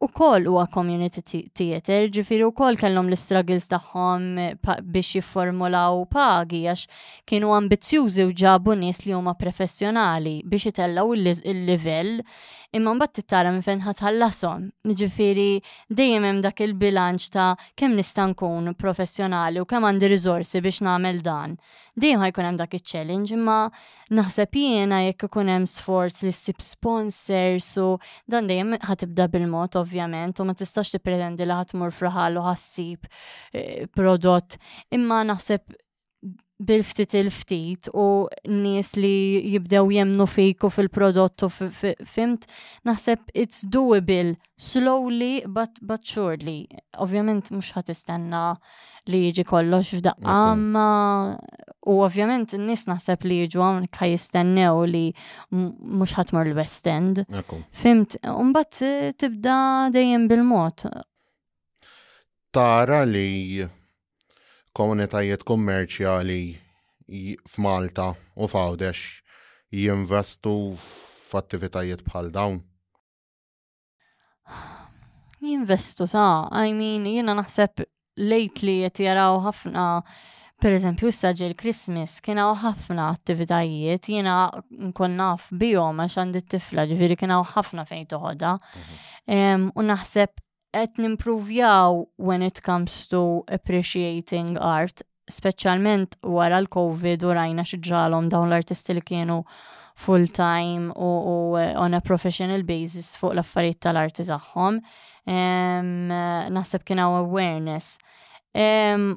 u 0.00 0.08
koll 0.12 0.46
huwa 0.46 0.66
community 0.70 1.42
theater, 1.52 2.06
ġifiri 2.14 2.44
u 2.46 2.52
koll 2.54 2.76
kellhom 2.78 3.08
l-struggles 3.10 3.64
tagħhom 3.72 4.28
biex 4.94 5.16
jifformulaw 5.16 6.04
pagi 6.12 6.60
għax 6.70 6.84
kienu 7.26 7.50
ambizzjużi 7.56 8.26
u 8.30 8.34
ġabu 8.42 8.76
nies 8.78 9.00
li 9.08 9.16
huma 9.16 9.34
professjonali 9.40 10.36
biex 10.46 10.68
jitellaw 10.70 11.16
il-livell 11.16 12.12
imma 12.78 12.94
mbagħad 12.98 13.14
tittara 13.18 13.50
minn 13.50 13.64
fejn 13.66 13.82
ħatħallasom. 13.88 14.68
Ġifiri 15.00 15.48
dejjem 15.90 16.28
hemm 16.28 16.42
dak 16.46 16.62
il-bilanċ 16.68 17.30
ta' 17.34 17.48
kemm 17.74 17.98
nista' 17.98 18.28
nkun 18.30 18.76
professjonali 18.78 19.58
u 19.58 19.66
kemm 19.66 19.88
għandi 19.90 20.12
risorsi 20.14 20.62
biex 20.62 20.78
nagħmel 20.86 21.24
dan 21.26 21.58
dejjem 21.98 22.22
ħajkun 22.22 22.46
hemm 22.46 22.58
dak 22.60 22.76
iċ-challenge, 22.78 23.34
imma 23.36 23.56
naħseb 24.14 24.58
jiena 24.60 25.00
jekk 25.08 25.26
ikun 25.28 25.50
hemm 25.52 25.66
sforz 25.70 26.22
li 26.26 26.32
ssib 26.34 26.62
sponsors 26.64 27.70
u 27.82 27.88
dan 28.30 28.48
dejjem 28.50 28.76
ħatibda 28.86 29.28
bil-mod 29.34 29.78
ovvjament 29.82 30.40
u 30.42 30.48
ma 30.48 30.56
tistax 30.58 30.94
tippretendi 30.96 31.46
li 31.48 31.56
ħatmur 31.58 31.94
fraħal 31.98 32.40
u 32.40 32.46
ħassib 32.46 33.10
eh, 33.12 33.84
prodott. 33.92 34.56
Imma 34.94 35.22
naħseb 35.32 35.76
bil-ftit 36.68 37.12
il-ftit 37.14 37.86
u 37.94 38.06
nies 38.50 38.88
li 38.98 39.12
jibdew 39.52 39.92
jemnu 39.94 40.24
fejku 40.26 40.66
fil-prodott 40.74 41.44
u 41.46 41.48
fimt, 41.52 42.48
naħseb 42.88 43.28
it's 43.38 43.60
doable 43.66 44.32
slowly 44.58 45.44
but, 45.46 45.78
but 45.80 46.02
surely. 46.02 46.64
Ovvjament 46.98 47.52
mux 47.54 47.70
ħatistenna 47.78 48.42
li 49.08 49.22
jiġi 49.28 49.46
kollox 49.52 49.94
f'daqqa, 50.00 50.40
ma 50.58 50.88
U 51.88 51.96
ovvjament 52.04 52.52
n-nis 52.58 52.82
naħseb 52.90 53.24
li 53.24 53.36
jiġu 53.44 53.64
ka 53.96 54.06
jistennew 54.10 54.82
li 54.84 55.02
mux 55.48 56.12
ħatmur 56.18 56.50
l-West 56.50 56.86
End. 56.92 57.22
Fimt, 57.72 58.18
unbat 58.28 58.80
eh, 58.84 59.10
tibda 59.16 59.88
dejjem 59.94 60.26
bil-mod. 60.28 60.84
Tara 62.52 63.00
li 63.08 63.64
komunitajiet 64.76 65.46
kummerċjali 65.48 66.42
f'Malta 67.48 68.10
u 68.36 68.48
f'Għawdex 68.48 69.72
jinvestu 69.72 70.54
f'attivitajiet 70.78 72.04
bħal 72.04 72.28
dawn. 72.36 72.60
Jinvestu 75.44 76.08
ta' 76.10 76.48
I 76.52 76.68
mean, 76.76 77.06
jina 77.08 77.32
naħseb 77.40 77.86
lejt 78.28 78.64
li 78.66 78.80
jett 78.84 79.06
jaraw 79.06 79.38
ħafna 79.48 79.86
Per 80.58 80.74
eżempju, 80.74 81.10
ġil 81.38 81.52
Christmas 81.58 82.16
kienaw 82.20 82.48
ħafna 82.58 83.04
attivitajiet, 83.14 84.08
jiena 84.10 84.38
nkun 84.88 85.12
naf 85.20 85.44
bihom 85.60 86.00
għax 86.02 86.16
għandi 86.18 86.40
t-tifla, 86.48 86.84
ġifiri 86.90 87.14
kienaw 87.20 87.44
ħafna 87.46 87.84
fejn 87.86 88.08
toħodha. 88.10 88.56
Mhm. 89.30 89.68
U 89.78 89.84
naħseb 89.86 90.34
qed 90.80 90.98
nimprovjaw 91.04 92.02
when 92.30 92.42
it 92.42 92.58
comes 92.66 92.96
to 93.12 93.20
appreciating 93.58 94.50
art, 94.58 95.02
speċjalment 95.30 96.18
wara 96.26 96.58
l-COVID 96.64 97.22
u 97.28 97.36
rajna 97.38 97.62
xġalhom 97.62 98.26
dawn 98.32 98.50
l-artisti 98.50 98.98
li 98.98 99.02
kienu 99.12 99.38
full 99.94 100.26
time 100.34 100.90
u, 100.90 101.54
eh, 101.54 101.70
on 101.78 101.94
a 101.94 102.00
professional 102.02 102.64
basis 102.66 103.14
fuq 103.20 103.36
l-affarijiet 103.38 103.78
tal-arti 103.86 104.26
tagħhom. 104.32 104.82
Naħseb 106.50 106.82
kien 106.90 106.98
awareness. 107.06 107.94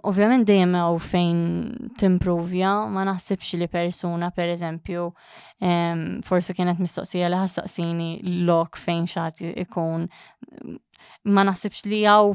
Ovvjament 0.04 0.46
dejjem 0.48 0.76
u 0.76 1.00
fejn 1.00 1.91
timprovja, 1.98 2.74
ma 2.91 3.06
naħsibx 3.08 3.56
li 3.62 3.67
persuna 3.72 4.30
per 4.36 4.52
eżempju 4.52 5.06
forse 6.26 6.54
kienet 6.58 6.80
mistoqsija 6.84 7.30
li 7.32 7.39
ħassaqsini 7.39 8.10
lok 8.46 8.78
fejn 8.82 9.08
xati 9.08 9.54
ikun 9.63 10.06
ma 11.32 11.46
naħsibx 11.48 11.88
li 11.91 12.02
għaw 12.12 12.34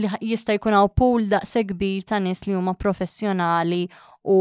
li 0.00 0.10
jista' 0.32 0.56
jkun 0.56 0.74
hawn 0.76 0.92
pool 0.96 1.28
daqshekk 1.30 1.74
kbir 1.76 2.02
ta' 2.08 2.18
nies 2.20 2.42
li 2.46 2.56
huma 2.56 2.74
professjonali 2.74 3.84
u 4.28 4.40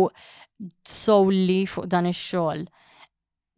solli 0.83 1.61
fuq 1.71 1.85
dan 1.87 2.07
ix-xogħol 2.09 2.65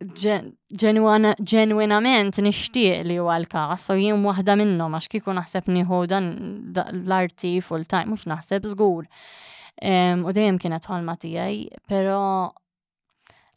ġenwinament 0.04 2.36
nishtiq 2.46 3.02
li 3.08 3.16
huwa 3.18 3.38
l-każ 3.42 3.88
u 3.90 3.96
jien 3.98 4.22
waħda 4.28 4.54
minnhom 4.60 4.94
għax 4.98 5.08
kieku 5.14 5.34
naħseb 5.34 5.72
nieħu 5.78 5.98
dan 6.12 6.28
l-arti 7.08 7.56
full 7.66 7.84
time 7.90 8.12
mhux 8.14 8.28
naħseb 8.30 8.64
żgur. 8.76 9.08
U 10.22 10.32
dejjem 10.38 10.58
kienet 10.62 10.86
ħolma 10.86 11.16
tiegħi, 11.24 11.66
però 11.90 12.20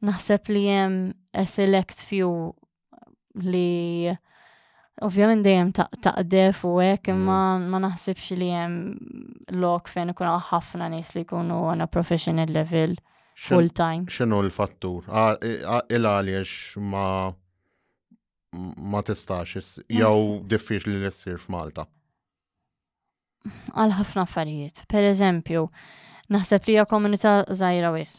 naħseb 0.09 0.49
li 0.57 0.65
hemm 0.67 1.15
a 1.33 1.45
select 1.45 2.01
few 2.09 2.33
li 3.53 4.17
ovvjament 5.05 5.43
dejjem 5.45 5.73
taqdef 5.77 6.65
u 6.71 6.79
hekk 6.85 7.07
mm. 7.07 7.13
imma 7.21 7.41
ma 7.69 7.79
naħsibx 7.85 8.31
li 8.41 8.49
hemm 8.53 8.99
lok 9.61 9.89
fejn 9.93 10.09
ikun 10.17 10.35
ħafna 10.51 10.89
nies 10.97 11.15
li 11.15 11.21
jkunu 11.27 11.55
on 11.75 11.81
a 11.85 11.87
professional 11.87 12.49
level 12.57 12.95
full 13.49 13.71
time. 13.75 14.05
X'inhu 14.11 14.41
l-fattur? 14.47 15.07
Il-għaliex 15.95 16.81
ma 16.93 17.05
ma 18.93 18.99
tistax 19.07 19.79
jew 19.87 20.43
diffiċli 20.51 20.97
li 21.05 21.11
ssir 21.15 21.37
f'Malta. 21.41 21.85
Għal 23.73 23.93
ħafna 23.97 24.25
affarijiet. 24.27 24.81
Per 24.91 25.07
eżempju, 25.15 25.61
naħseb 26.35 26.67
li 26.67 26.75
hija 26.77 26.87
komunità 26.91 27.35
żgħira 27.49 27.93
wis 27.97 28.17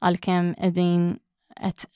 għalkemm 0.00 0.54
qegħdin 0.62 1.04
qed 1.60 1.90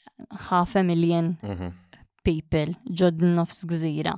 ħafe 0.50 0.84
miljen 0.86 1.32
mhm. 1.42 1.72
people 2.20 2.76
ġod 3.00 3.24
nofs 3.38 3.64
gżira. 3.72 4.12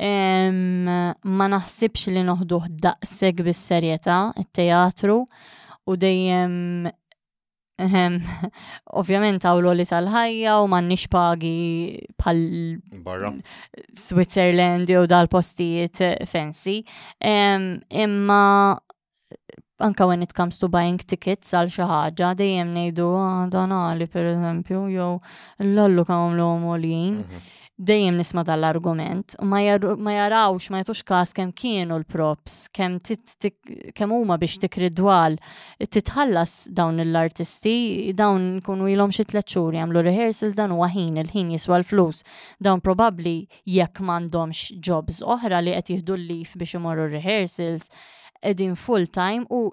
Ma 0.00 1.46
naħsibx 1.52 2.08
li 2.14 2.22
noħduh 2.30 2.70
daqseg 2.86 3.42
bis-serjetà 3.50 4.20
it-teatru 4.44 5.18
u 5.90 5.96
dejjem 6.00 6.54
Ovvjament 9.00 9.44
għawlu 9.46 9.72
li 9.78 9.86
tal-ħajja 9.88 10.56
u 10.64 10.68
man 10.68 10.90
pagi 11.10 11.98
pal 12.18 12.40
barra 13.04 13.32
Switzerland 13.96 14.88
jew 14.90 15.06
dal-postijiet 15.06 16.26
fancy. 16.26 16.82
Ehm, 17.18 17.78
imma 17.90 18.40
anka 19.80 20.06
when 20.06 20.22
it 20.22 20.34
comes 20.34 20.58
to 20.58 20.68
buying 20.68 20.98
tickets 21.00 21.54
għal 21.54 21.70
xi 21.72 21.82
ħaġa 21.88 22.34
dejjem 22.36 22.74
ngħidu 22.76 23.10
ah, 23.16 23.88
li 23.96 24.06
per 24.06 24.18
pereżempju 24.18 24.84
jew 24.98 25.12
l-allu 25.64 26.04
kamlu 26.04 26.42
għomolin. 26.42 27.14
Mm 27.14 27.24
-hmm 27.28 27.56
dejjem 27.80 28.18
nisma' 28.18 28.44
dal-argument 28.44 29.34
u 29.42 29.46
ma 29.48 29.60
jarawx 30.14 30.68
ma 30.72 30.80
jagħtux 30.80 31.00
każ 31.08 31.32
kemm 31.36 31.52
kienu 31.56 31.96
l-props, 32.02 32.66
kemm 32.76 32.98
kemm 33.96 34.12
huma 34.14 34.36
biex 34.42 34.58
tikri 34.62 34.90
dwal 34.92 35.38
titħallas 35.88 36.54
dawn 36.76 37.00
l-artisti, 37.06 38.12
dawn 38.16 38.60
kunu 38.66 38.90
ilhom 38.92 39.14
xi 39.16 39.24
tliet 39.30 39.48
xhur 39.48 39.78
jagħmlu 39.78 40.04
rehearsals 40.06 40.56
dan 40.58 40.74
huwa 40.76 40.90
ħin, 40.92 41.22
il-ħin 41.24 41.54
jiswa 41.56 41.80
l-flus. 41.80 42.22
Dawn 42.60 42.84
probabbli 42.84 43.38
jekk 43.64 44.04
m'għandhomx 44.04 44.76
jobs 44.76 45.22
oħra 45.24 45.62
li 45.64 45.74
qed 45.78 45.96
jieħdu 45.96 46.18
l-lif 46.20 46.54
biex 46.60 46.76
imorru 46.80 47.08
rehearsals 47.14 47.88
qegħdin 48.42 48.76
full 48.80 49.08
time 49.12 49.46
u 49.48 49.68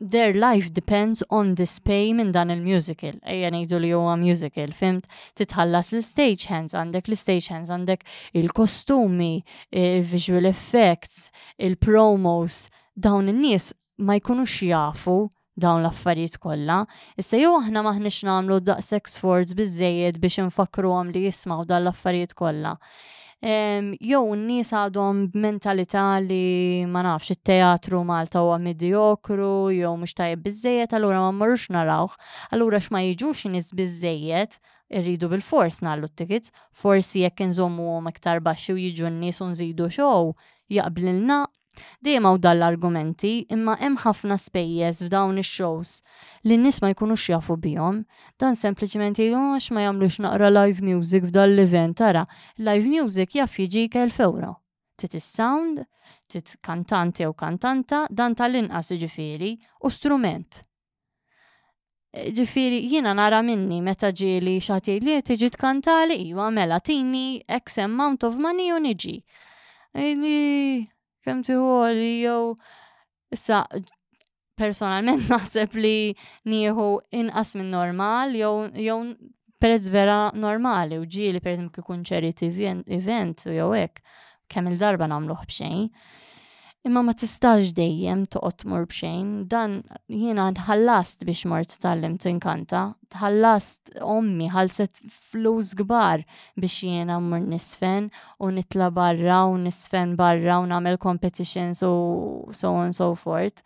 their 0.00 0.32
life 0.32 0.72
depends 0.72 1.22
on 1.30 1.54
display 1.54 2.12
minn 2.14 2.30
dan 2.36 2.52
il-musical. 2.54 3.16
Ejja 3.26 3.48
ngħidu 3.50 3.80
li 3.82 3.88
huwa 3.96 4.14
musical, 4.20 4.70
fimt 4.76 5.08
titħallas 5.38 5.90
l-stage 5.96 6.46
hands, 6.52 6.74
għandek 6.78 7.10
l-stage 7.10 7.50
hands, 7.50 7.72
għandek 7.74 8.04
il-kostumi, 8.38 9.40
il-visual 9.74 10.46
effects, 10.52 11.30
il-promos, 11.58 12.68
dawn 12.94 13.32
in-nies 13.34 13.72
ma 14.06 14.14
jkunux 14.20 14.60
jafu 14.70 15.18
dawn 15.58 15.82
l-affarijiet 15.82 16.38
kollha. 16.38 16.84
Issa 17.18 17.40
jew 17.42 17.56
aħna 17.58 17.82
maħniex 17.88 18.22
nagħmlu 18.28 18.60
sex 18.86 19.18
sforz 19.18 19.56
biżejjed 19.58 20.22
biex 20.22 20.38
għam 20.46 21.10
li 21.10 21.26
jismaw 21.26 21.64
dan 21.66 21.82
l-affarijiet 21.88 22.38
kollha 22.38 22.76
jew 23.98 24.34
n-nies 24.34 24.72
għadhom 24.74 25.18
b'mentalità 25.30 26.06
li 26.22 26.84
ma 26.90 27.04
nafx 27.06 27.36
it-teatru 27.36 28.00
Malta 28.06 28.40
huwa 28.42 28.56
mediokru 28.58 29.70
jew 29.70 29.92
mhux 29.94 30.14
tajjeb 30.18 30.42
biżejjed 30.48 30.92
allura 30.98 31.20
ma 31.22 31.30
marrux 31.30 31.68
narawh, 31.70 32.12
allura 32.50 32.80
x'ma 32.82 32.98
jiġux 33.06 33.44
nies 33.52 33.70
biżejjed 33.78 34.58
irridu 34.90 35.28
bil-fors 35.28 35.82
nallu 35.84 36.08
t-tickets, 36.08 36.50
forsi 36.72 37.22
jekk 37.26 37.40
inżommuhom 37.44 38.08
iktar 38.10 38.40
baxxi 38.40 38.72
u 38.72 38.76
jiġu 38.80 39.06
n 39.06 39.20
nis 39.20 39.38
u 39.44 39.50
nżidu 39.52 39.86
show 39.90 40.32
jaqblilna 40.72 41.44
Dejjem 42.04 42.24
hawn 42.28 42.40
dal-argumenti 42.42 43.32
imma 43.54 43.76
hemm 43.80 43.96
ħafna 44.04 44.36
spejjeż 44.42 45.02
f'dawn 45.06 45.40
ix-shows 45.42 45.94
li 46.48 46.58
n-nies 46.58 46.80
ma 46.84 46.90
jkunux 46.94 47.26
jafu 47.32 47.56
bihom. 47.64 48.02
Dan 48.38 48.56
sempliċement 48.58 49.20
għax 49.24 49.70
ma 49.76 49.84
jagħmlux 49.86 50.20
naqra 50.26 50.50
live 50.54 50.84
music 50.88 51.28
f'dan 51.30 51.54
l-event 51.56 52.04
ara. 52.10 52.24
Live 52.58 52.86
music 52.94 53.36
jaf 53.40 53.58
jiġi 53.62 53.86
kelf 53.94 54.20
euro. 54.28 54.54
Tit 54.98 55.12
is-sound, 55.14 55.84
tit 56.26 56.56
kantanti 56.66 57.22
jew 57.22 57.32
kantanta, 57.38 58.06
dan 58.10 58.34
tal-inqas 58.34 58.88
ġifieri 58.98 59.52
u 59.86 59.92
strument 59.94 60.58
e, 62.10 62.32
ġifiri 62.34 62.80
jina 62.92 63.12
nara 63.14 63.38
minni 63.46 63.78
meta 63.80 64.10
ġili 64.10 64.56
xati 64.58 64.96
li 65.04 65.14
tiġi 65.22 65.52
tkantali, 65.54 66.16
iwa 66.32 66.48
mela 66.50 66.80
tini 66.80 67.38
X 67.60 67.78
amount 67.86 68.26
of 68.26 68.40
money 68.42 68.72
u 68.74 68.80
niġi. 68.82 69.16
E, 69.94 70.08
Femti 71.28 71.52
għoli 71.56 72.12
jow 72.24 72.54
sa 73.36 73.58
personalment 74.58 75.28
naħseb 75.32 75.74
li 75.78 76.14
nieħu 76.48 76.86
inqas 77.20 77.56
minn 77.60 77.68
normal 77.76 78.32
jew 78.38 78.68
jow 78.86 78.96
perez 79.60 79.88
vera 79.92 80.18
normali 80.46 80.98
u 80.98 81.04
ġili 81.04 81.42
per 81.44 81.56
eżempju 81.58 81.84
kun 81.86 82.06
charity 82.08 82.48
event 82.96 83.44
u 83.60 83.70
hekk 83.74 84.00
kemm 84.48 84.70
il-darba 84.72 85.08
nagħmluh 85.12 85.44
b'xejn 85.50 85.86
imma 86.86 87.02
ma 87.02 87.12
tistax 87.18 87.72
dejjem 87.76 88.20
toqgħod 88.32 88.56
tmur 88.62 88.84
b'xejn, 88.90 89.30
dan 89.50 89.72
jiena 90.06 90.44
tħallast 90.58 91.24
biex 91.26 91.44
mort 91.50 91.74
tallem 91.82 92.14
tinkanta, 92.22 92.82
tħallast 93.14 93.98
ommi 94.16 94.46
ħalset 94.54 95.02
flus 95.10 95.74
kbar 95.80 96.22
biex 96.56 96.82
jiena 96.86 97.16
mmur 97.20 97.42
nisfen 97.50 98.10
u 98.38 98.50
nitla 98.54 98.90
barra 98.94 99.40
u 99.50 99.56
nisfen 99.64 100.14
barra 100.20 100.60
u 100.62 100.68
nagħmel 100.70 101.00
competitions 101.02 101.82
u 101.82 101.90
so 102.54 102.72
on 102.82 102.94
so 102.94 103.10
forth. 103.18 103.62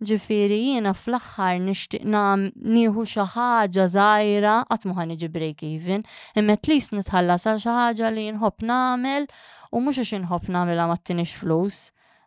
Ġifiri 0.00 0.56
jiena 0.66 0.94
fl-aħħar 0.96 1.58
nixtieq 1.64 2.04
nam 2.08 2.44
nieħu 2.56 3.02
xi 3.08 3.24
ħaġa 3.34 3.84
żgħira 3.94 4.54
qatt 4.70 4.86
ma 4.88 4.96
ħaniġi 5.00 5.28
break 5.32 5.60
even, 5.72 6.04
imma 6.36 6.56
at 6.60 6.68
least 6.72 6.94
nitħallas 6.96 7.44
għal 7.50 7.62
xi 7.64 7.72
ħaġa 7.80 8.12
li 8.16 8.28
nħobb 8.36 8.68
nagħmel 8.72 9.28
u 9.32 9.82
mhux 9.84 10.04
għax 10.04 10.14
inħobb 10.20 10.52
nagħmilha 10.58 10.88
ma 10.92 11.26
flus 11.34 11.82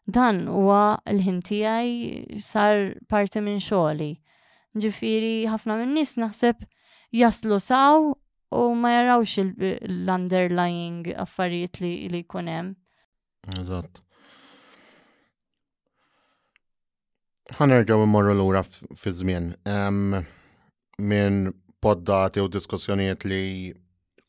dan 0.06 0.48
huwa 0.48 1.00
l-ħin 1.08 1.38
tiegħi 1.48 2.42
sar 2.42 3.00
parti 3.08 3.40
minn 3.44 3.62
xogħli. 3.62 4.10
Ġifieri 4.76 5.34
ħafna 5.48 5.78
minn 5.80 5.94
nies 5.96 6.18
naħseb 6.20 6.66
jaslu 7.14 7.60
saw 7.62 8.12
u 8.54 8.64
ma 8.76 8.92
jarawx 8.98 9.38
l-underlying 9.46 11.14
affarijiet 11.16 11.80
li 11.84 11.94
li 12.12 12.24
jkun 12.24 12.50
hemm. 12.52 12.74
Eżatt. 13.60 14.02
ħanerġaw 17.54 18.04
immorru 18.06 18.34
lura 18.40 18.64
fi 18.66 19.12
żmien. 19.12 19.54
Minn 21.00 21.40
poddati 21.84 22.42
u 22.42 22.48
diskussjonijiet 22.50 23.26
li 23.28 23.42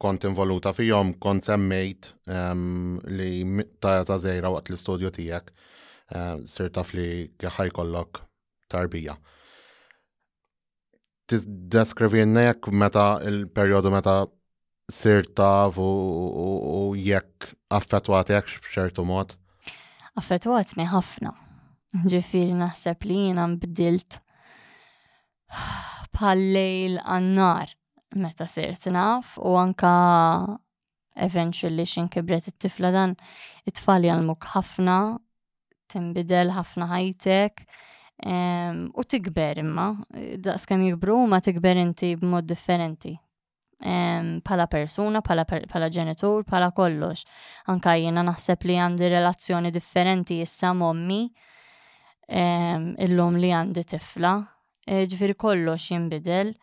kont 0.04 0.24
involuta 0.28 0.72
fihom, 0.76 1.14
kont 1.20 1.44
semmejt 1.46 2.10
um, 2.28 2.98
li 3.08 3.40
ta' 3.80 4.02
ta' 4.04 4.18
zejra 4.20 4.50
waqt 4.52 4.68
l-istudju 4.68 5.08
tijek, 5.16 5.48
uh, 5.54 6.18
ehm, 6.18 6.42
sir 6.44 6.68
taf 6.72 6.90
li 6.96 7.28
kħaj 7.40 7.70
kollok 7.76 8.20
tarbija. 8.68 9.14
Tiddeskrivinna 11.30 12.42
jekk 12.50 12.68
meta 12.82 13.04
il-periodu 13.24 13.92
meta 13.94 14.18
sir 14.92 15.24
taf 15.38 15.78
u, 15.80 15.88
u, 15.88 16.50
u 16.74 16.82
jekk 17.00 17.48
affetwat 17.72 18.34
jekk 18.34 18.52
b'ċertu 18.66 19.06
mod? 19.08 19.32
Affettwatni 20.20 20.84
ħafna. 20.92 21.32
Ġifir 22.12 22.52
naħseb 22.60 23.08
li 23.08 23.22
jina 23.30 23.48
bdilt 23.62 24.20
bħal-lejl 26.18 27.00
għannar 27.06 27.72
meta 28.14 28.46
sir 28.48 28.90
naf 28.90 29.38
u 29.38 29.56
anka 29.56 29.92
eventually 31.16 31.86
xin 31.86 32.08
kibret 32.08 32.48
it-tifla 32.48 32.90
dan 32.90 33.16
it 33.64 33.74
tfali 33.74 34.10
għalmuk 34.10 34.44
ħafna, 34.54 34.96
timbidel 35.90 36.50
ħafna 36.56 36.88
ħajtek 36.90 37.60
u 38.94 39.02
tikber 39.10 39.58
imma, 39.62 39.86
daqs 40.42 40.66
kem 40.70 40.82
jibru 40.86 41.16
ma 41.28 41.40
tikber 41.42 41.76
inti 41.76 42.14
b'mod 42.16 42.46
differenti 42.46 43.14
pala 44.44 44.66
persuna, 44.70 45.20
pala, 45.20 45.44
pala 45.44 45.88
ġenitur, 45.92 46.44
pala 46.46 46.70
kollox. 46.72 47.24
Anka 47.68 47.96
jiena 47.98 48.22
naħseb 48.24 48.62
li 48.68 48.76
għandi 48.80 49.08
relazzjoni 49.12 49.72
differenti 49.74 50.38
issa 50.44 50.72
mommi 50.74 51.26
illum 52.30 53.36
li 53.42 53.50
għandi 53.50 53.82
tifla. 53.84 54.32
E, 54.86 55.02
Ġviri 55.10 55.34
kollox 55.36 55.90
jimbidel. 55.90 56.54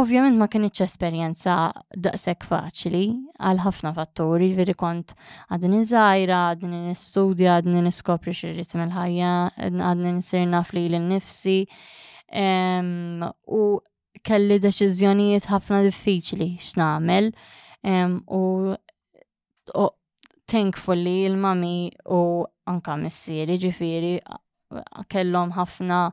Ovvjament 0.00 0.38
ma 0.38 0.46
kienx 0.48 0.80
esperjenza 0.84 1.56
daqshekk 1.98 2.44
faċli 2.46 3.04
għal 3.42 3.60
ħafna 3.64 3.92
fatturi, 3.96 4.50
veri 4.54 4.74
kont 4.78 5.12
għadni 5.50 5.80
żgħira, 5.88 6.40
għadni 6.54 6.80
nistudja, 6.88 7.56
għadni 7.60 7.82
niskopri 7.88 8.32
xirrit 8.36 8.72
mill-ħajja, 8.78 9.32
għadni 9.68 10.12
nisir 10.18 10.46
naf 10.48 10.72
li 10.76 10.84
l-nifsi. 10.92 11.56
U 13.60 13.62
kelli 14.22 14.60
deċiżjonijiet 14.62 15.48
ħafna 15.50 15.82
diffiċli 15.88 16.50
x'namel 16.54 17.32
u 18.30 18.42
thankfully 20.50 21.16
il-mami 21.26 21.90
u 22.08 22.22
anka 22.70 22.96
missieri 22.96 23.58
ġifieri 23.62 24.14
kellhom 25.10 25.52
ħafna 25.58 26.04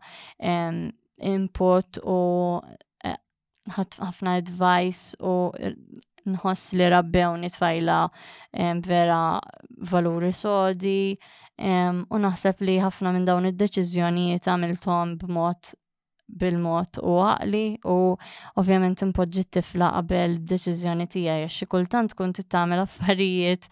input 1.21 1.97
u 2.05 2.17
eh, 3.05 3.17
ħafna 3.75 4.35
advice 4.41 5.15
u 5.21 5.35
nħoss 6.27 6.75
li 6.75 6.89
rabbew 6.91 7.39
nitfajla 7.45 7.97
ehm, 8.07 8.83
vera 8.83 9.21
valuri 9.91 10.33
sodi 10.35 11.17
ehm, 11.57 12.03
u 12.11 12.19
naħseb 12.21 12.63
li 12.67 12.77
ħafna 12.83 13.13
minn 13.15 13.25
dawn 13.27 13.49
id-deċiżjonijiet 13.51 14.47
għamiltom 14.51 15.15
b'mod 15.23 15.75
bil-mod 16.39 16.97
u 17.07 17.13
għaqli 17.23 17.61
u 17.87 17.95
ovvjament 18.59 18.99
impoġġi 19.05 19.43
tifla 19.57 19.93
qabel 19.95 20.33
deċiżjoni 20.51 21.05
tiegħi 21.13 21.45
għax 21.47 21.67
kultant 21.71 22.15
kont 22.19 22.41
tagħmel 22.43 22.81
affarijiet 22.83 23.69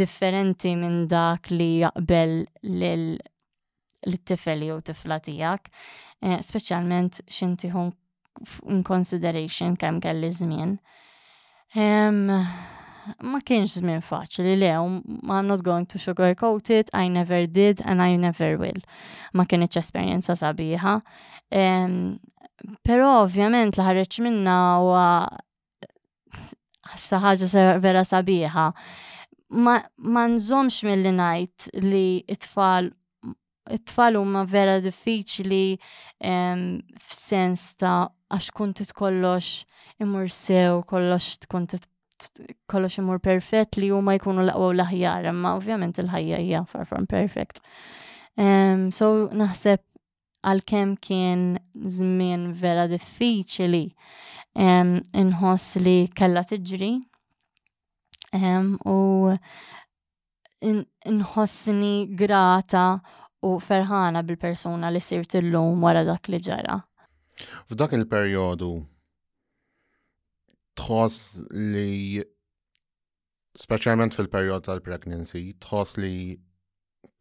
differenti 0.00 0.76
minn 0.78 1.02
dak 1.10 1.50
li 1.50 1.72
jaqbel 1.82 2.38
lil 2.70 3.08
l-tifel 4.06 4.62
jew 4.68 4.78
tifla 4.86 5.18
tiegħek, 5.24 5.70
eh, 6.22 6.38
speċjalment 6.44 7.22
xintiħun 7.28 7.90
in 8.70 8.82
consideration 8.86 9.76
kemm 9.76 9.98
kelli 10.00 10.28
żmien. 10.34 10.76
Ehm, 11.76 12.28
ma 12.28 13.40
kienx 13.44 13.78
żmien 13.80 14.02
faċli 14.04 14.52
lew 14.56 14.80
um, 14.80 15.02
I'm 15.28 15.46
not 15.48 15.62
going 15.62 15.86
to 15.90 15.98
sugarcoat 15.98 16.70
it, 16.70 16.90
I 16.94 17.08
never 17.08 17.46
did 17.46 17.82
and 17.84 18.02
I 18.02 18.16
never 18.16 18.56
will. 18.60 18.78
Ma 19.34 19.44
kienx 19.46 19.80
esperjenza 19.82 20.36
sabiħa. 20.38 21.00
Ehm, 21.50 22.18
pero 22.84 23.10
ovvjament 23.24 23.78
l-ħareċ 23.78 24.22
minna 24.22 24.58
u 24.82 24.94
ħaġa 26.88 27.66
vera 27.82 28.00
sabiħa 28.04 28.64
ma, 29.60 29.74
ma 30.10 30.22
nżomx 30.36 30.82
mill-li 30.88 31.12
najt 31.14 31.68
li 31.84 32.06
it-tfal 32.26 32.88
it-tfal 33.72 34.16
huma 34.18 34.44
vera 34.48 34.78
diffiċli 34.82 35.78
f'sens 37.04 37.72
ta' 37.80 38.08
għax 38.32 38.48
kont 38.56 38.82
kollox 38.96 39.64
imur 40.02 40.28
sew, 40.32 40.82
kollox 40.88 41.38
tkun 41.46 41.66
kollox 42.68 42.98
imur 42.98 43.20
perfett 43.22 43.78
li 43.78 43.92
huma 43.94 44.16
jkunu 44.18 44.42
l-aqwa 44.46 44.70
u 44.72 44.76
l-aħjar, 44.76 45.28
imma 45.30 45.52
ovvjament 45.58 46.00
il-ħajja 46.02 46.40
hija 46.42 46.64
far 46.66 46.86
from 46.90 47.06
perfect. 47.06 47.60
Um, 48.38 48.88
so 48.90 49.28
naħseb 49.34 49.84
għal 50.46 50.62
kem 50.66 50.96
kien 51.02 51.44
żmien 51.78 52.48
vera 52.58 52.88
diffiċli 52.90 53.84
um, 54.58 54.96
inħoss 55.22 55.80
li 55.82 55.98
kella 56.14 56.42
tiġri 56.46 56.92
um, 58.38 58.74
u 58.82 58.98
inħossni 61.06 61.94
grata 62.18 62.86
u 63.44 63.58
ferħana 63.62 64.22
bil-persuna 64.26 64.88
li 64.90 65.00
sirt 65.02 65.36
illum 65.38 65.84
wara 65.84 66.02
dak 66.04 66.28
li 66.32 66.40
ġara. 66.42 66.78
F'dak 67.70 67.92
il-perjodu 67.94 68.70
tħoss 70.78 71.44
li 71.74 72.22
speċjalment 73.58 74.14
fil 74.14 74.28
perjodu 74.30 74.68
tal-pregnancy, 74.68 75.52
tħoss 75.62 75.98
li 76.02 76.38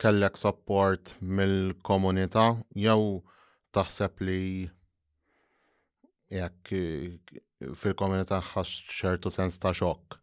kellek 0.02 0.38
support 0.38 1.14
mill-komunità 1.22 2.48
jew 2.78 2.98
taħseb 3.74 4.24
li 4.26 4.42
jekk 6.34 6.82
fil-komunità 7.74 8.42
ħax 8.54 8.94
ċertu 9.00 9.34
sens 9.34 9.58
ta' 9.62 9.74
xokk? 9.74 10.22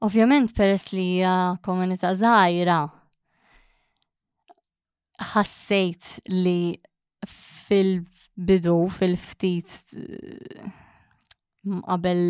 Ovvjament 0.00 0.54
peress 0.56 0.86
li 0.96 1.02
hija 1.12 1.58
komunità 1.60 2.14
żgħira 2.16 2.76
ħassejt 5.34 6.06
li 6.32 6.70
fil-bidu, 7.28 8.76
fil-ftit 8.96 9.74
mm, 11.66 11.82
qabel 11.84 12.22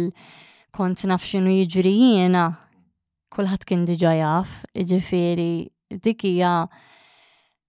kont 0.75 1.05
naf 1.13 1.23
x'inhu 1.29 1.55
jiġri 1.61 1.93
jiena, 2.01 2.49
kulħadd 3.35 3.69
kien 3.71 3.87
diġà 3.87 4.17
jaf, 4.19 4.57
jiġifieri 4.75 5.55
dik 6.09 6.27
hija 6.27 6.53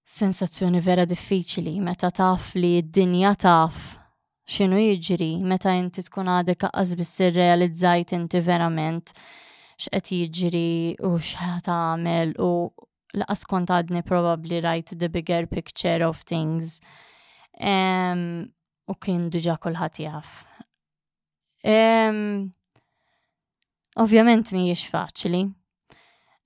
sensazzjoni 0.01 0.81
vera 0.81 1.05
diffiċli 1.05 1.75
meta 1.85 2.09
taf 2.09 2.55
li 2.57 2.79
d-dinja 2.87 3.35
taf 3.45 3.85
x'inhu 4.49 4.81
jiġri 4.81 5.29
meta 5.53 5.77
inti 5.77 6.01
tkun 6.09 6.33
għadek 6.39 6.67
aqqas 6.71 6.97
biss 6.97 7.21
irrealizzajt 7.29 8.17
inti 8.17 8.41
verament 8.49 9.13
x'qed 9.89 10.29
jiġri 10.35 10.95
u 11.05 11.13
għamil 11.17 12.35
u 12.43 12.49
laqas 13.21 13.45
kont 13.49 13.71
għadni 13.73 14.03
probably 14.05 14.61
right 14.61 14.91
the 14.97 15.09
bigger 15.09 15.47
picture 15.47 16.05
of 16.05 16.21
things. 16.25 16.79
Um, 17.57 18.51
u 18.87 18.95
kien 18.95 19.29
diġa 19.29 19.57
kulħadd 19.61 20.03
jaf. 20.05 20.31
Um, 21.65 22.51
Ovvjament 23.99 24.53
mhijiex 24.55 24.85
faċli. 24.87 25.43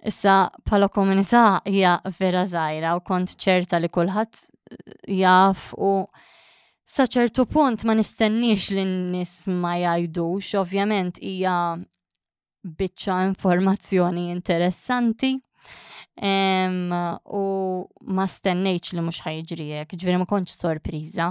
Issa 0.06 0.50
pala 0.66 0.88
komunità 0.94 1.62
hija 1.66 2.00
vera 2.20 2.44
żgħira 2.46 2.96
u 2.98 3.04
kont 3.06 3.36
ċerta 3.42 3.78
li 3.82 3.90
kulħadd 3.90 4.38
eh, 4.38 5.20
jaf 5.22 5.72
u 5.78 6.02
sa 6.86 7.06
ċertu 7.10 7.46
punt 7.50 7.82
ma 7.90 7.96
nistennix 7.98 8.68
li 8.74 8.84
n-nis 8.86 9.34
ma 9.50 9.74
jajdux, 9.82 10.52
ovvjament 10.62 11.18
hija 11.22 11.56
biċċa 12.66 13.18
informazzjoni 13.30 14.30
interessanti. 14.34 15.34
Um, 16.16 16.92
u 17.28 17.44
ma 18.16 18.24
stennejċ 18.28 18.96
li 18.96 19.04
mux 19.04 19.18
ħajġrijek, 19.26 19.98
ġveri 20.00 20.20
ma 20.22 20.28
konċ 20.30 20.54
sorpriza. 20.62 21.30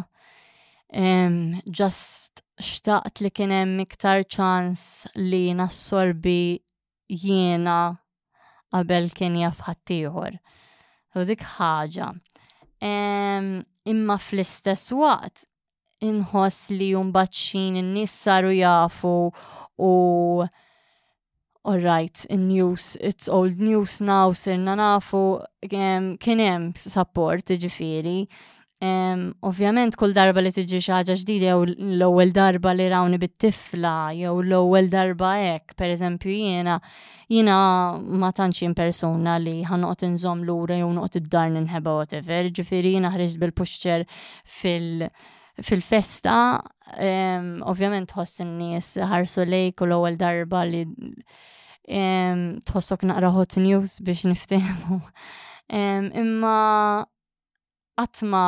Um, 0.94 1.56
just 1.64 2.42
xtaqt 2.60 3.22
li 3.24 3.30
kienem 3.34 3.72
miktar 3.78 4.22
ċans 4.30 5.06
li 5.18 5.46
nassorbi 5.56 6.58
jiena 7.08 7.96
qabel 8.70 9.08
kien 9.16 9.38
jafħattijħor. 9.40 10.36
U 11.16 11.24
dik 11.28 11.42
ħaġa. 11.56 12.12
Um, 12.84 13.48
imma 13.88 14.18
fl-istess 14.20 14.90
waqt, 14.98 15.46
inħoss 16.04 16.74
li 16.76 16.90
jumbaċċin 16.92 17.78
n-nis 17.80 18.16
saru 18.28 18.52
jafu 18.52 19.14
u 19.80 19.94
all 21.64 21.78
right, 21.78 22.26
news, 22.30 22.96
it's 23.00 23.26
old 23.26 23.58
news 23.58 24.00
now, 24.02 24.32
sirna 24.32 24.74
nafu, 24.76 25.40
kienem 26.20 26.74
support, 26.76 27.44
ġifiri. 27.48 28.26
Um, 28.84 29.32
Ovvjament 29.48 29.94
kull 29.96 30.12
darba 30.12 30.42
li 30.44 30.50
tiġi 30.52 30.80
xaġa 30.84 31.14
ġdida 31.16 31.54
jew 31.54 31.62
l-ewwel 31.94 32.34
darba 32.36 32.74
li 32.76 32.88
rawni 32.92 33.16
bit-tifla 33.22 33.92
jew 34.12 34.34
l-ewwel 34.42 34.90
darba 34.92 35.30
hekk, 35.40 35.72
pereżempju 35.78 36.34
jiena 36.42 36.74
jiena 37.32 37.60
ma 38.20 38.32
tantx 38.36 38.60
jien 38.60 38.74
persuna 38.76 39.38
li 39.40 39.62
ħanoqgħod 39.64 40.04
inżomm 40.10 40.44
lura 40.50 40.76
jew 40.82 40.90
noqgħod 40.98 41.20
id-dar 41.22 41.48
ninħeba 41.56 41.96
whatever, 41.96 42.50
ġifieri 42.60 42.96
jiena 42.98 43.14
ħriġt 43.16 43.40
bil-puxċer 43.46 44.04
fil- 44.44 45.08
fil-festa, 45.62 46.36
um, 46.98 47.48
ovvjament 47.68 48.08
tħoss 48.10 48.42
n-nies 48.44 48.94
ħarsu 49.10 49.44
lejk 49.46 49.84
u 49.84 49.88
l-ewwel 49.88 50.18
darba 50.18 50.64
li 50.66 50.82
um, 50.82 52.44
tħossok 52.66 53.06
naqra 53.08 53.30
hot 53.34 53.58
news 53.62 54.00
biex 54.02 54.24
niftehmu. 54.32 55.00
Um, 55.72 56.10
imma 56.12 56.56
għatma 57.98 58.44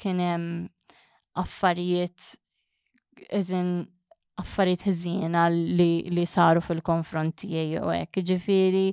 kienem 0.00 0.44
affarijiet 1.38 2.32
eżin 3.30 3.72
affarijiet 4.40 4.84
ħżiena 4.88 5.46
li, 5.50 5.88
li 6.12 6.24
saru 6.28 6.62
fil-konfront 6.64 7.38
tiegħi 7.44 7.78
hekk. 7.96 8.20
Ġifieri 8.32 8.84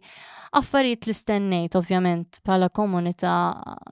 affarijiet 0.59 1.07
li 1.09 1.15
stennejt 1.17 1.77
ovvjament 1.79 2.41
bħala 2.45 2.69
komunità 2.73 3.33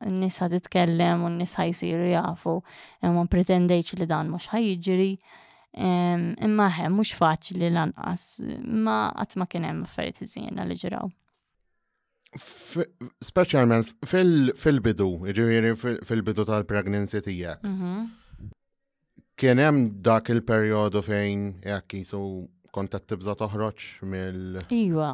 n 0.06 0.20
nisa 0.26 0.49
titkellem 0.51 1.26
u 1.28 1.32
n 1.32 1.41
nisa 1.41 1.66
jsiru 1.72 2.10
jafu 2.14 2.58
ma 3.16 3.26
pretendejx 3.26 3.99
li 4.03 4.08
dan 4.12 4.32
mhux 4.32 4.49
ħajjiġri. 4.53 5.12
Imma 5.84 6.70
hemm 6.72 7.01
mhux 7.01 7.16
faċli 7.20 7.70
lanqas, 7.76 8.30
ma 8.64 8.99
qatt 9.18 9.38
ma 9.41 9.49
kien 9.51 9.68
hemm 9.68 9.84
affarijiet 9.89 10.24
ħżiena 10.28 10.68
li 10.70 10.80
ġraw 10.86 11.12
Speċjalment 13.24 13.93
fil-bidu, 14.10 15.06
ġiviri 15.36 15.70
fil-bidu 15.80 16.43
tal-pregnancy 16.49 17.22
-hmm. 17.24 18.12
Kien 19.36 19.57
hemm 19.59 19.79
dak 19.99 20.29
il-perjodu 20.31 21.01
fejn 21.03 21.39
jekk 21.67 21.93
jisu 21.97 22.19
kont 22.71 22.93
tibża 23.07 23.33
toħroġ 23.36 23.83
mill. 24.11 24.59
Iwa. 24.71 25.09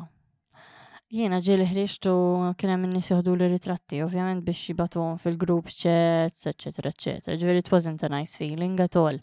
Jiena 1.11 1.39
ġieli 1.41 1.65
ħriġtu 1.65 2.13
kien 2.59 2.69
hemm 2.72 2.86
in-nies 2.88 3.09
joħdu 3.09 3.34
li 3.39 3.47
ritratti, 3.51 4.03
ovvjament 4.05 4.45
biex 4.45 4.69
jibatuhom 4.69 5.17
fil-grupp 5.19 5.74
chat, 5.74 6.38
eċetera, 6.38 6.91
eċetera. 6.93 7.36
Ġifieri 7.41 7.63
it 7.63 7.72
wasn't 7.74 8.05
a 8.05 8.11
nice 8.13 8.38
feeling 8.38 8.78
at 8.86 8.95
all. 9.01 9.17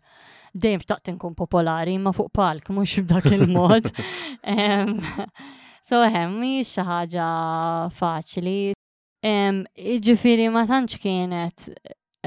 Dejjem 0.52 0.82
xtaqt 0.82 1.12
inkun 1.14 1.38
popolari 1.38 1.94
ma 2.02 2.10
fuq 2.12 2.32
palk 2.34 2.68
mhux 2.74 2.98
b'dak 3.06 3.30
il-mod. 3.38 3.90
So 5.88 6.02
hemm 6.04 6.34
mhix 6.42 6.74
xi 6.74 6.82
ħaġa 6.84 7.26
faċli. 7.96 8.58
Ġifieri 10.04 10.50
ma 10.52 10.66
tantx 10.68 10.98
kienet 11.00 11.70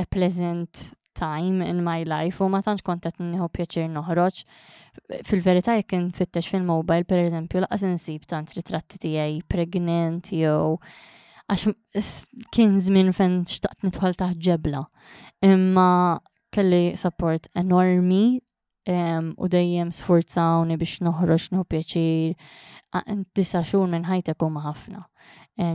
a 0.02 0.08
pleasant 0.10 0.88
time 1.16 1.62
in 1.62 1.84
my 1.84 2.04
life 2.04 2.40
u 2.44 2.50
ma 2.52 2.62
tantx 2.66 2.84
kont 2.88 3.04
qed 3.04 3.18
nieħu 3.22 3.48
pjaċir 3.56 3.90
noħroġ. 3.94 4.42
Fil-verità 5.28 5.76
jekk 5.80 5.96
infittex 6.00 6.52
fil-mobile 6.52 7.06
pereżempju 7.08 7.64
laqas 7.66 7.86
insib 7.90 8.28
tant 8.30 8.52
ritratti 8.56 9.00
tiegħi 9.06 9.42
pregnant 9.52 10.32
jew 10.36 10.78
għax 11.48 12.04
kien 12.56 12.78
żmien 12.84 13.12
fejn 13.16 13.42
xtaqt 13.48 13.88
nidħol 13.90 14.20
taħt 14.22 14.40
ġebla. 14.48 14.86
Imma 15.48 15.90
kelli 16.52 16.96
support 17.00 17.50
enormi 17.58 18.40
u 18.92 19.48
dejjem 19.54 19.92
sforzawni 19.94 20.76
biex 20.82 21.02
noħroġ 21.06 21.50
nieħu 21.54 21.68
pjaċir 21.70 23.10
disa 23.38 23.62
xhur 23.68 23.88
minn 23.92 24.08
ħajtek 24.10 24.42
huma 24.48 24.64
ħafna. 24.66 25.04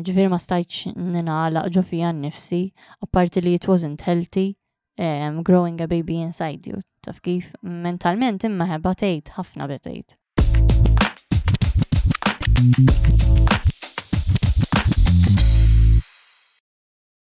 Ġifier 0.05 0.33
ma 0.33 0.41
stajtx 0.43 0.97
ninaqlaq 0.97 1.71
ġo 1.77 1.85
fija 1.87 2.13
nnifsi, 2.17 2.65
apparti 3.05 3.45
li 3.45 3.55
it 3.61 3.69
wasn't 3.71 4.09
healthy 4.09 4.55
um, 4.99 5.43
growing 5.43 5.81
a 5.81 5.89
baby 5.89 6.21
inside 6.21 6.67
you. 6.67 6.79
Taf 7.03 7.21
kif 7.23 7.53
mentalment 7.63 8.45
imma 8.49 8.79
batejt 8.83 9.33
ħafna 9.37 9.71
betejt. 9.71 10.17